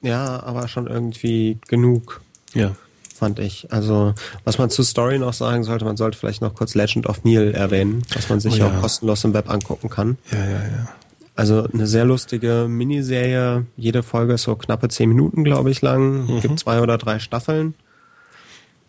Ja, 0.00 0.42
aber 0.42 0.66
schon 0.68 0.86
irgendwie 0.86 1.58
genug. 1.68 2.22
Ja. 2.54 2.74
Fand 3.14 3.38
ich. 3.38 3.70
Also, 3.70 4.14
was 4.42 4.58
man 4.58 4.68
zur 4.68 4.84
Story 4.84 5.18
noch 5.18 5.32
sagen 5.32 5.62
sollte, 5.62 5.84
man 5.84 5.96
sollte 5.96 6.18
vielleicht 6.18 6.42
noch 6.42 6.54
kurz 6.54 6.74
Legend 6.74 7.06
of 7.06 7.22
Neil 7.22 7.52
erwähnen, 7.52 8.02
was 8.14 8.28
man 8.28 8.40
sich 8.40 8.54
oh, 8.54 8.56
ja. 8.56 8.66
auch 8.66 8.80
kostenlos 8.80 9.22
im 9.22 9.32
Web 9.32 9.48
angucken 9.48 9.88
kann. 9.88 10.18
Ja, 10.32 10.44
ja, 10.44 10.50
ja. 10.50 10.88
Also 11.34 11.66
eine 11.72 11.86
sehr 11.86 12.04
lustige 12.04 12.66
Miniserie. 12.68 13.66
Jede 13.76 14.02
Folge 14.02 14.34
ist 14.34 14.42
so 14.42 14.54
knappe 14.54 14.88
zehn 14.88 15.08
Minuten, 15.08 15.44
glaube 15.44 15.70
ich, 15.70 15.80
lang. 15.80 16.26
Mhm. 16.26 16.40
Gibt 16.40 16.58
zwei 16.58 16.80
oder 16.80 16.98
drei 16.98 17.18
Staffeln. 17.18 17.74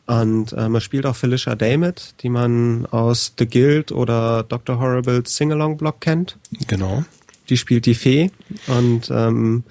Und 0.05 0.51
äh, 0.51 0.67
man 0.67 0.81
spielt 0.81 1.05
auch 1.05 1.15
Felicia 1.15 1.55
Day 1.55 1.77
mit, 1.77 2.15
die 2.21 2.29
man 2.29 2.85
aus 2.87 3.33
The 3.39 3.47
Guild 3.47 3.93
oder 3.93 4.43
Dr. 4.43 4.77
Horrible's 4.77 5.35
Singalong-Blog 5.37 6.01
kennt. 6.01 6.37
Genau. 6.67 7.05
Die 7.49 7.55
spielt 7.55 7.85
die 7.85 7.95
Fee. 7.95 8.31
Und 8.67 9.09
ähm, 9.09 9.63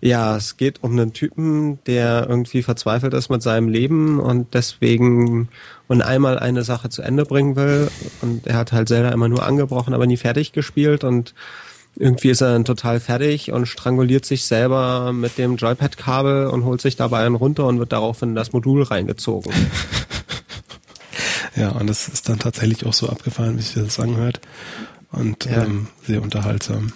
ja, 0.00 0.36
es 0.36 0.56
geht 0.56 0.82
um 0.82 0.92
einen 0.92 1.12
Typen, 1.12 1.82
der 1.86 2.26
irgendwie 2.28 2.62
verzweifelt 2.62 3.14
ist 3.14 3.30
mit 3.30 3.42
seinem 3.42 3.68
Leben 3.68 4.20
und 4.20 4.54
deswegen 4.54 5.48
und 5.88 6.02
einmal 6.02 6.38
eine 6.38 6.62
Sache 6.62 6.88
zu 6.88 7.02
Ende 7.02 7.24
bringen 7.24 7.56
will. 7.56 7.90
Und 8.22 8.46
er 8.46 8.56
hat 8.56 8.72
halt 8.72 8.88
selber 8.88 9.10
immer 9.10 9.28
nur 9.28 9.42
angebrochen, 9.42 9.92
aber 9.92 10.06
nie 10.06 10.16
fertig 10.16 10.52
gespielt 10.52 11.02
und 11.02 11.34
irgendwie 11.96 12.30
ist 12.30 12.40
er 12.40 12.52
dann 12.52 12.64
total 12.64 13.00
fertig 13.00 13.52
und 13.52 13.66
stranguliert 13.66 14.24
sich 14.24 14.44
selber 14.44 15.12
mit 15.12 15.38
dem 15.38 15.56
Joypad-Kabel 15.56 16.46
und 16.46 16.64
holt 16.64 16.80
sich 16.80 16.96
dabei 16.96 17.26
einen 17.26 17.34
runter 17.34 17.66
und 17.66 17.78
wird 17.78 17.92
daraufhin 17.92 18.30
in 18.30 18.34
das 18.34 18.52
Modul 18.52 18.82
reingezogen. 18.82 19.52
ja, 21.56 21.70
und 21.70 21.88
das 21.88 22.08
ist 22.08 22.28
dann 22.28 22.38
tatsächlich 22.38 22.86
auch 22.86 22.92
so 22.92 23.08
abgefallen, 23.08 23.58
wie 23.58 23.62
sich 23.62 23.74
das 23.74 24.00
anhört. 24.00 24.40
Und 25.12 25.44
ja. 25.46 25.64
ähm, 25.64 25.88
sehr 26.06 26.22
unterhaltsam. 26.22 26.92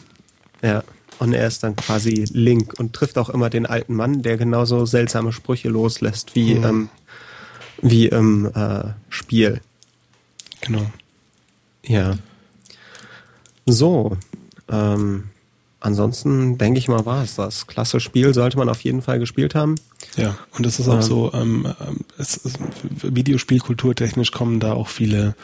Ja. 0.63 0.85
Und 1.19 1.33
er 1.33 1.47
ist 1.47 1.63
dann 1.63 1.77
quasi 1.77 2.27
Link 2.33 2.75
und 2.79 2.93
trifft 2.93 3.19
auch 3.19 3.29
immer 3.29 3.49
den 3.49 3.67
alten 3.67 3.95
Mann, 3.95 4.23
der 4.23 4.37
genauso 4.37 4.85
seltsame 4.85 5.33
Sprüche 5.33 5.69
loslässt 5.69 6.35
wie, 6.35 6.57
mhm. 6.57 6.65
ähm, 6.65 6.89
wie 7.83 8.07
im 8.07 8.51
äh, 8.55 8.85
Spiel. 9.09 9.61
Genau. 10.61 10.91
Ja. 11.85 12.17
So, 13.67 14.17
ähm, 14.71 15.31
ansonsten 15.81 16.59
denke 16.59 16.79
ich 16.79 16.89
mal, 16.89 17.05
war 17.07 17.23
es 17.23 17.37
das. 17.37 17.67
Klasse 17.67 18.01
Spiel 18.01 18.35
sollte 18.35 18.57
man 18.57 18.69
auf 18.69 18.81
jeden 18.83 19.03
Fall 19.03 19.19
gespielt 19.19 19.55
haben. 19.55 19.77
Ja, 20.17 20.37
und 20.53 20.67
es 20.67 20.79
ist 20.79 20.89
auch 20.89 20.97
ähm, 20.97 21.03
so, 21.03 21.33
ähm, 21.35 21.75
ähm 21.87 22.01
es 22.19 22.37
ist, 22.37 22.59
Videospielkulturtechnisch 23.03 24.33
kommen 24.33 24.61
da 24.61 24.73
auch 24.73 24.89
viele 24.89 25.35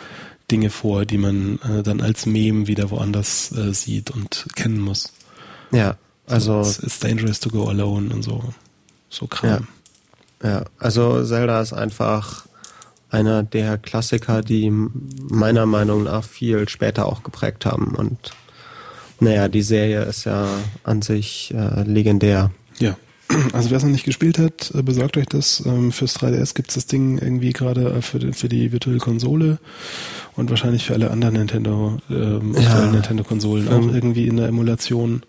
Dinge 0.50 0.70
vor, 0.70 1.04
die 1.04 1.18
man 1.18 1.58
äh, 1.62 1.82
dann 1.82 2.00
als 2.00 2.26
Meme 2.26 2.66
wieder 2.66 2.90
woanders 2.90 3.52
äh, 3.52 3.72
sieht 3.72 4.10
und 4.10 4.46
kennen 4.56 4.80
muss. 4.80 5.12
Ja, 5.70 5.96
also. 6.26 6.62
So, 6.62 6.82
it's, 6.82 6.98
dangerous 6.98 7.40
to 7.40 7.50
go 7.50 7.68
alone 7.68 8.12
und 8.12 8.22
so. 8.22 8.42
So 9.08 9.26
Kram. 9.26 9.66
Ja, 10.42 10.48
ja, 10.48 10.64
also 10.78 11.24
Zelda 11.24 11.60
ist 11.60 11.72
einfach 11.72 12.46
einer 13.10 13.42
der 13.42 13.76
Klassiker, 13.76 14.40
die 14.42 14.70
meiner 14.70 15.66
Meinung 15.66 16.04
nach 16.04 16.24
viel 16.24 16.68
später 16.68 17.06
auch 17.06 17.22
geprägt 17.22 17.66
haben 17.66 17.94
und 17.94 18.32
naja, 19.20 19.48
die 19.48 19.62
Serie 19.62 20.02
ist 20.02 20.24
ja 20.24 20.46
an 20.84 21.02
sich 21.02 21.52
äh, 21.56 21.82
legendär. 21.82 22.50
Ja, 22.78 22.96
Also 23.52 23.70
wer 23.70 23.76
es 23.76 23.84
noch 23.84 23.90
nicht 23.90 24.04
gespielt 24.04 24.38
hat, 24.38 24.72
äh, 24.74 24.82
besorgt 24.82 25.16
euch 25.16 25.26
das. 25.26 25.62
Ähm, 25.64 25.92
fürs 25.92 26.16
3DS 26.18 26.54
gibt 26.54 26.70
es 26.70 26.74
das 26.74 26.86
Ding 26.86 27.18
irgendwie 27.18 27.52
gerade 27.52 27.90
äh, 27.98 28.02
für, 28.02 28.18
die- 28.18 28.32
für 28.32 28.48
die 28.48 28.72
virtuelle 28.72 28.98
Konsole 28.98 29.58
und 30.36 30.50
wahrscheinlich 30.50 30.84
für 30.84 30.94
alle 30.94 31.10
anderen 31.10 31.34
Nintendo, 31.34 31.98
ähm, 32.10 32.54
Ja. 32.58 32.86
Nintendo-Konsolen 32.86 33.68
auch 33.68 33.72
Ähm, 33.82 33.94
irgendwie 33.94 34.26
in 34.26 34.36
der 34.36 34.48
Emulation. 34.48 35.22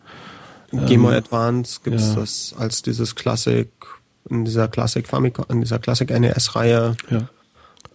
Game 0.88 1.02
Boy 1.04 1.16
Advance 1.16 1.82
gibt's 1.84 2.10
ja. 2.10 2.16
das 2.16 2.56
als 2.58 2.82
dieses 2.82 3.14
Classic, 3.16 3.68
in 4.30 4.46
dieser 4.46 4.70
Classic 4.70 5.06
Famicom, 5.06 5.46
in 5.50 5.60
dieser 5.60 5.80
Classic 5.80 6.10
NES-Reihe, 6.10 6.96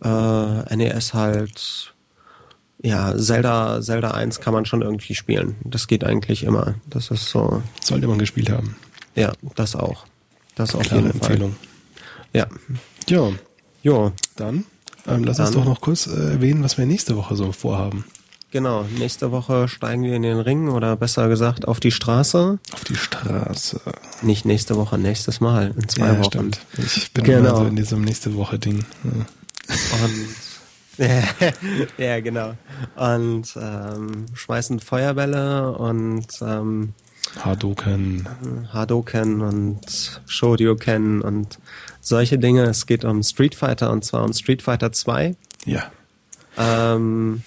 Ja. 0.05 0.63
äh, 0.69 0.77
NES 0.77 1.15
halt, 1.15 1.95
ja, 2.87 3.17
Zelda, 3.17 3.81
Zelda 3.83 4.13
1 4.13 4.41
kann 4.41 4.55
man 4.55 4.65
schon 4.65 4.83
irgendwie 4.83 5.15
spielen. 5.15 5.57
Das 5.65 5.87
geht 5.89 6.05
eigentlich 6.05 6.45
immer. 6.45 6.75
Das 6.89 7.11
ist 7.11 7.29
so, 7.29 7.63
Sollte 7.83 8.07
man 8.07 8.19
gespielt 8.19 8.51
haben. 8.51 8.77
ja, 9.15 9.33
das 9.55 9.75
auch. 9.77 10.07
Das 10.55 10.75
auf 10.75 10.83
Klare 10.83 11.03
jeden 11.07 11.19
Fall. 11.21 11.31
Empfehlung. 11.33 11.57
Ja. 12.33 12.47
Ja, 13.09 13.31
Jo, 13.83 14.13
dann 14.37 14.65
ähm, 15.07 15.23
lass 15.25 15.39
uns 15.39 15.51
Dann- 15.51 15.61
doch 15.61 15.65
noch 15.65 15.81
kurz 15.81 16.07
äh, 16.07 16.33
erwähnen, 16.33 16.63
was 16.65 16.77
wir 16.79 16.87
nächste 16.87 17.17
Woche 17.17 17.37
so 17.37 17.53
vorhaben. 17.53 18.05
genau. 18.51 18.85
Nächste 18.99 19.31
Woche 19.31 19.69
steigen 19.69 20.03
wir 20.03 20.15
in 20.15 20.23
den 20.23 20.39
Ring 20.41 20.69
oder 20.69 20.97
besser 20.97 21.29
gesagt 21.29 21.69
auf 21.69 21.79
die 21.79 21.93
Straße. 21.93 22.59
Auf 22.73 22.85
die 22.85 22.97
Straße. 22.97 23.81
Nicht 24.23 24.45
nächste 24.45 24.77
Woche, 24.77 24.99
nächstes 24.99 25.41
Mal, 25.41 25.73
in 25.77 25.89
zwei 25.89 26.07
ja, 26.07 26.19
Wochen. 26.19 26.25
stimmt. 26.25 26.59
Ich 26.79 27.13
bin 27.13 27.25
Genau. 27.25 27.39
immer 27.51 27.57
so 27.59 27.67
in 27.67 27.77
diesem 27.77 28.01
nächste 28.03 28.35
Woche 28.35 28.59
Ding. 28.59 28.85
Ja. 29.05 29.11
Und 30.05 30.27
ja, 31.99 32.21
genau. 32.21 32.55
Und 32.97 33.57
ähm, 33.61 34.27
schmeißen 34.35 34.81
Feuerbälle 34.81 35.73
und 35.77 36.27
ähm, 36.41 36.95
Hadoken. 37.41 38.27
Hadoken 38.73 39.43
und 39.43 40.21
Shoryuken 40.27 41.21
und 41.23 41.59
solche 42.01 42.39
Dinge. 42.39 42.63
Es 42.65 42.87
geht 42.87 43.05
um 43.05 43.23
Street 43.23 43.55
Fighter 43.55 43.91
und 43.91 44.05
zwar 44.05 44.25
um 44.25 44.33
Street 44.33 44.63
Fighter 44.63 44.93
2. 44.93 45.35
Ja. 45.65 45.91
Ähm, 46.57 47.43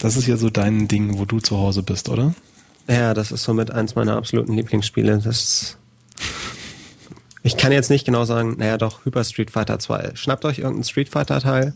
Das 0.00 0.16
ist 0.16 0.26
ja 0.26 0.36
so 0.36 0.50
dein 0.50 0.88
Ding, 0.88 1.18
wo 1.18 1.24
du 1.26 1.38
zu 1.40 1.58
Hause 1.58 1.82
bist, 1.82 2.08
oder? 2.08 2.34
ja, 2.88 3.14
das 3.14 3.30
ist 3.30 3.44
somit 3.44 3.70
eins 3.70 3.94
meiner 3.94 4.16
absoluten 4.16 4.54
Lieblingsspiele. 4.54 5.18
Das 5.18 5.76
ich 7.42 7.56
kann 7.56 7.72
jetzt 7.72 7.90
nicht 7.90 8.04
genau 8.04 8.24
sagen, 8.24 8.56
naja 8.58 8.76
doch, 8.76 9.04
Hyper 9.04 9.24
Street 9.24 9.50
Fighter 9.50 9.78
2. 9.78 10.12
Schnappt 10.14 10.44
euch 10.44 10.58
irgendeinen 10.58 10.84
Street 10.84 11.08
Fighter 11.08 11.40
Teil, 11.40 11.72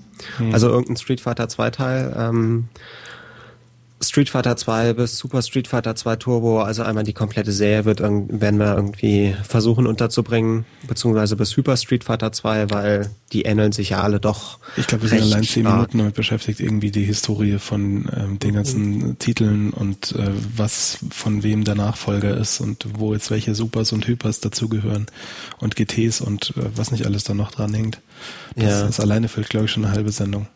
also 0.52 0.68
irgendeinen 0.68 0.96
Street 0.96 1.20
Fighter 1.20 1.48
2 1.48 1.70
Teil. 1.70 2.14
Ähm, 2.16 2.68
Street 4.02 4.28
Fighter 4.28 4.56
2 4.56 4.92
bis 4.92 5.16
Super 5.16 5.40
Street 5.40 5.66
Fighter 5.66 5.94
2 5.96 6.16
Turbo, 6.16 6.60
also 6.60 6.82
einmal 6.82 7.04
die 7.04 7.14
komplette 7.14 7.52
Serie 7.52 7.84
wird 7.86 8.00
werden 8.00 8.58
wir 8.58 8.76
irgendwie 8.76 9.34
versuchen 9.42 9.86
unterzubringen, 9.86 10.66
beziehungsweise 10.86 11.36
bis 11.36 11.56
Hyper 11.56 11.76
Street 11.76 12.04
Fighter 12.04 12.30
2, 12.32 12.70
weil 12.70 13.10
die 13.34 13.42
ähneln 13.42 13.72
sich 13.72 13.90
ja 13.90 14.00
alle 14.00 14.20
doch. 14.20 14.58
Ich 14.76 14.86
glaube, 14.86 15.02
wir 15.02 15.10
sind 15.10 15.22
allein 15.22 15.42
zehn. 15.42 15.64
Minuten 15.64 15.98
damit 15.98 16.14
beschäftigt, 16.14 16.60
irgendwie 16.60 16.90
die 16.90 17.04
Historie 17.04 17.58
von 17.58 18.08
ähm, 18.16 18.38
den 18.38 18.54
ganzen 18.54 19.18
Titeln 19.18 19.70
und 19.70 20.12
äh, 20.12 20.30
was 20.56 20.98
von 21.10 21.42
wem 21.42 21.64
der 21.64 21.74
Nachfolger 21.74 22.36
ist 22.36 22.60
und 22.60 22.86
wo 22.96 23.12
jetzt 23.12 23.30
welche 23.30 23.54
Supers 23.54 23.92
und 23.92 24.06
Hypers 24.06 24.40
dazugehören 24.40 25.06
und 25.58 25.74
GTs 25.76 26.20
und 26.20 26.54
äh, 26.56 26.62
was 26.76 26.92
nicht 26.92 27.04
alles 27.06 27.24
da 27.24 27.34
noch 27.34 27.50
dran 27.50 27.74
hängt. 27.74 28.00
Das, 28.54 28.64
Ja. 28.64 28.86
das 28.86 29.00
alleine 29.00 29.28
füllt, 29.28 29.50
glaube 29.50 29.66
ich, 29.66 29.72
schon 29.72 29.84
eine 29.84 29.92
halbe 29.92 30.12
Sendung. 30.12 30.46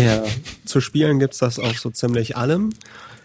Ja, 0.00 0.22
zu 0.66 0.80
spielen 0.80 1.18
gibt's 1.18 1.38
das 1.38 1.58
auf 1.58 1.78
so 1.80 1.90
ziemlich 1.90 2.36
allem. 2.36 2.70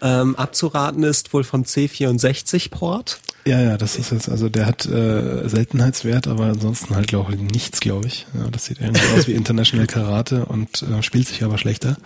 Ähm, 0.02 0.36
abzuraten 0.36 1.02
ist 1.02 1.32
wohl 1.32 1.44
vom 1.44 1.62
C64-Port. 1.62 3.20
Ja, 3.46 3.60
ja, 3.60 3.76
das 3.76 3.96
ist 3.96 4.10
jetzt, 4.10 4.28
also 4.28 4.48
der 4.48 4.66
hat 4.66 4.86
äh, 4.86 5.48
Seltenheitswert, 5.48 6.26
aber 6.26 6.46
ansonsten 6.46 6.94
halt, 6.96 7.06
glaube 7.06 7.34
ich, 7.34 7.40
nichts, 7.40 7.80
glaube 7.80 8.06
ich. 8.08 8.26
Ja, 8.34 8.48
das 8.50 8.64
sieht 8.66 8.80
irgendwie 8.80 9.00
aus 9.16 9.28
wie 9.28 9.32
International 9.34 9.86
Karate 9.86 10.44
und 10.46 10.82
äh, 10.82 11.02
spielt 11.02 11.28
sich 11.28 11.44
aber 11.44 11.56
schlechter. 11.56 11.96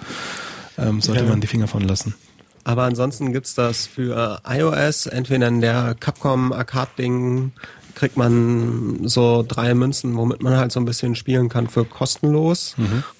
Ähm, 0.76 1.00
sollte 1.00 1.22
Ja. 1.24 1.28
man 1.30 1.40
die 1.40 1.46
Finger 1.46 1.66
von 1.66 1.82
lassen. 1.82 2.14
Aber 2.62 2.82
ansonsten 2.84 3.32
gibt's 3.32 3.54
das 3.54 3.86
für 3.86 4.42
iOS, 4.46 5.06
entweder 5.06 5.48
in 5.48 5.62
der 5.62 5.96
Capcom 5.98 6.52
Arcade-Ding 6.52 7.52
kriegt 8.00 8.16
man 8.16 9.06
so 9.06 9.44
drei 9.46 9.74
Münzen, 9.74 10.16
womit 10.16 10.42
man 10.42 10.56
halt 10.56 10.72
so 10.72 10.80
ein 10.80 10.86
bisschen 10.86 11.14
spielen 11.14 11.50
kann 11.50 11.68
für 11.68 11.84
kostenlos. 11.84 12.74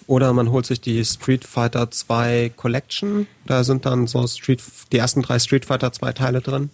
Oder 0.07 0.33
man 0.33 0.51
holt 0.51 0.65
sich 0.65 0.81
die 0.81 1.05
Street 1.05 1.45
Fighter 1.45 1.91
2 1.91 2.53
Collection. 2.57 3.27
Da 3.45 3.63
sind 3.63 3.85
dann 3.85 4.07
so 4.07 4.27
Street, 4.27 4.63
die 4.91 4.97
ersten 4.97 5.21
drei 5.21 5.39
Street 5.39 5.67
Fighter 5.67 5.93
2 5.93 6.13
Teile 6.15 6.41
drin. 6.41 6.71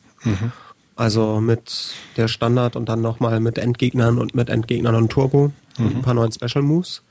Also 0.94 1.40
mit 1.40 1.94
der 2.16 2.28
Standard 2.28 2.76
und 2.76 2.88
dann 2.88 3.00
nochmal 3.02 3.40
mit 3.40 3.58
Endgegnern 3.58 4.18
und 4.18 4.36
mit 4.36 4.50
Endgegnern 4.50 4.94
und 4.94 5.10
Turbo 5.10 5.52
und 5.76 5.96
ein 5.96 6.02
paar 6.02 6.14
neuen 6.14 6.30
Special 6.30 6.62
Moves. 6.62 7.02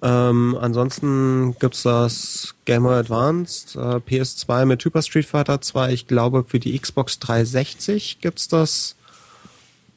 Ähm, 0.00 0.56
ansonsten 0.60 1.56
gibt's 1.58 1.82
das 1.82 2.54
Game 2.66 2.84
Boy 2.84 2.94
Advanced, 2.94 3.74
äh, 3.74 3.96
PS2 3.96 4.64
mit 4.64 4.84
Hyper 4.84 5.02
Street 5.02 5.26
Fighter 5.26 5.60
2. 5.60 5.92
Ich 5.92 6.06
glaube, 6.06 6.44
für 6.46 6.60
die 6.60 6.78
Xbox 6.78 7.18
360 7.18 8.20
gibt's 8.20 8.46
das 8.46 8.94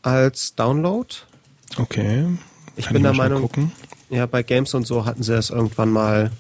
als 0.04 0.54
Download. 0.56 1.08
Okay. 1.78 2.26
Ich 2.76 2.86
Kann 2.86 2.94
bin 2.94 3.04
der 3.04 3.12
mal 3.14 3.16
schnell 3.16 3.30
Meinung, 3.30 3.42
Gucken. 3.42 3.72
ja, 4.10 4.26
bei 4.28 4.44
Games 4.44 4.74
und 4.74 4.86
so 4.86 5.06
hatten 5.06 5.24
sie 5.24 5.34
es 5.36 5.50
irgendwann 5.50 5.90
mal 5.92 6.32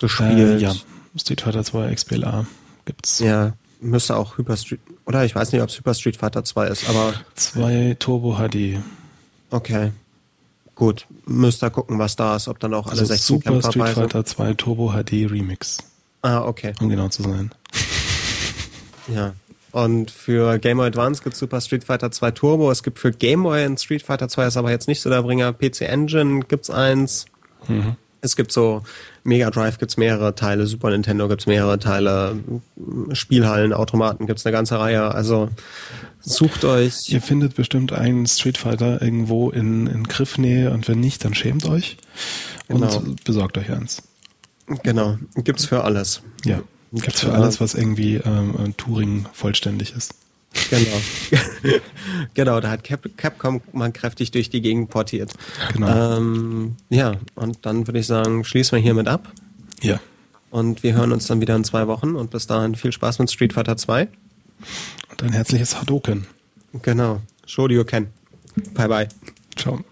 gespielt. 0.00 0.38
Äh, 0.38 0.58
ja, 0.58 0.74
Street 1.16 1.40
Fighter 1.40 1.64
2 1.64 1.94
XBLA 1.94 2.46
gibt's. 2.84 3.18
Ja, 3.18 3.54
müsste 3.80 4.16
auch 4.16 4.38
Hyper 4.38 4.56
Street, 4.56 4.80
oder 5.06 5.24
ich 5.24 5.34
weiß 5.34 5.52
nicht, 5.52 5.62
ob 5.62 5.68
es 5.68 5.78
Hyper 5.78 5.94
Street 5.94 6.16
Fighter 6.16 6.44
2 6.44 6.66
ist, 6.68 6.88
aber 6.88 7.14
2 7.34 7.96
Turbo 7.98 8.36
HD. 8.36 8.78
okay. 9.50 9.92
Gut, 10.74 11.06
müsst 11.26 11.64
ihr 11.64 11.70
gucken, 11.70 11.98
was 11.98 12.14
da 12.14 12.36
ist, 12.36 12.46
ob 12.46 12.60
dann 12.60 12.72
auch 12.72 12.86
alle 12.86 13.00
Also 13.00 13.06
16 13.06 13.36
Super 13.38 13.50
Kämpfer 13.50 13.70
Street. 13.72 13.88
Fighter 13.88 14.24
2 14.24 14.54
Turbo 14.54 14.92
HD 14.92 15.28
Remix, 15.28 15.78
Ah, 16.22 16.42
okay. 16.42 16.72
um 16.80 16.88
genau 16.88 17.08
zu 17.08 17.22
sein. 17.24 17.50
Ja. 19.12 19.32
Und 19.72 20.10
für 20.10 20.58
Game 20.58 20.78
Boy 20.78 20.86
Advance 20.86 21.22
gibt 21.22 21.36
Super 21.36 21.60
Street 21.60 21.84
Fighter 21.84 22.10
2 22.10 22.30
Turbo. 22.30 22.70
Es 22.70 22.82
gibt 22.82 22.98
für 22.98 23.12
Game 23.12 23.42
Boy 23.42 23.64
ein 23.64 23.76
Street 23.76 24.02
Fighter 24.02 24.28
2, 24.28 24.46
ist 24.46 24.56
aber 24.56 24.70
jetzt 24.70 24.88
nicht 24.88 25.00
so 25.00 25.10
der 25.10 25.22
Bringer. 25.22 25.52
PC 25.52 25.82
Engine 25.82 26.40
gibt's 26.48 26.70
eins. 26.70 27.26
Es 28.20 28.34
gibt 28.34 28.50
so 28.50 28.82
Mega 29.24 29.50
Drive 29.50 29.78
gibt's 29.78 29.96
mehrere 29.98 30.34
Teile, 30.34 30.66
Super 30.66 30.90
Nintendo 30.90 31.28
gibt's 31.28 31.46
mehrere 31.46 31.78
Teile, 31.78 32.36
Spielhallen, 33.12 33.72
Automaten 33.74 34.26
gibt's 34.26 34.46
eine 34.46 34.52
ganze 34.54 34.78
Reihe. 34.80 35.14
Also 35.14 35.50
sucht 36.20 36.64
euch. 36.64 37.10
Ihr 37.10 37.20
findet 37.20 37.54
bestimmt 37.54 37.92
einen 37.92 38.26
Street 38.26 38.56
Fighter 38.58 39.02
irgendwo 39.02 39.50
in, 39.50 39.86
in 39.86 40.04
Griffnähe 40.04 40.70
und 40.70 40.88
wenn 40.88 40.98
nicht, 41.00 41.24
dann 41.24 41.34
schämt 41.34 41.66
euch 41.66 41.98
und 42.68 42.80
Genau. 42.80 43.02
besorgt 43.24 43.58
euch 43.58 43.70
eins. 43.70 44.02
Genau, 44.82 45.18
gibt's 45.36 45.66
für 45.66 45.84
alles. 45.84 46.22
Ja, 46.44 46.60
gibt's 46.92 47.20
für 47.20 47.28
Ja. 47.28 47.34
alles, 47.34 47.60
was 47.60 47.74
irgendwie 47.74 48.16
ähm, 48.16 48.74
Touring 48.76 49.26
vollständig 49.32 49.94
ist. 49.96 50.14
Genau. 50.70 51.00
genau, 52.34 52.60
da 52.60 52.70
hat 52.70 52.82
Cap 52.84 53.06
Capcom 53.16 53.60
mal 53.72 53.92
kräftig 53.92 54.30
durch 54.30 54.48
die 54.50 54.62
Gegend 54.62 54.88
portiert. 54.90 55.32
Genau. 55.74 56.16
Ähm, 56.16 56.76
ja, 56.88 57.16
und 57.34 57.58
dann 57.66 57.86
würde 57.86 57.98
ich 57.98 58.06
sagen, 58.06 58.44
schließen 58.44 58.76
wir 58.76 58.82
hiermit 58.82 59.08
ab. 59.08 59.30
Ja. 59.82 60.00
Und 60.50 60.82
wir 60.82 60.94
hören 60.94 61.12
uns 61.12 61.26
dann 61.26 61.42
wieder 61.42 61.54
in 61.54 61.64
zwei 61.64 61.86
Wochen. 61.86 62.16
Und 62.16 62.30
bis 62.30 62.46
dahin 62.46 62.74
viel 62.74 62.92
Spaß 62.92 63.18
mit 63.18 63.30
Street 63.30 63.52
Fighter 63.52 63.76
2. 63.76 64.08
Und 65.10 65.22
ein 65.22 65.32
herzliches 65.32 65.78
Hadoken. 65.78 66.26
Genau. 66.82 67.20
Shoryuken. 67.46 68.08
Bye 68.74 68.88
bye. 68.88 69.08
Ciao. 69.56 69.84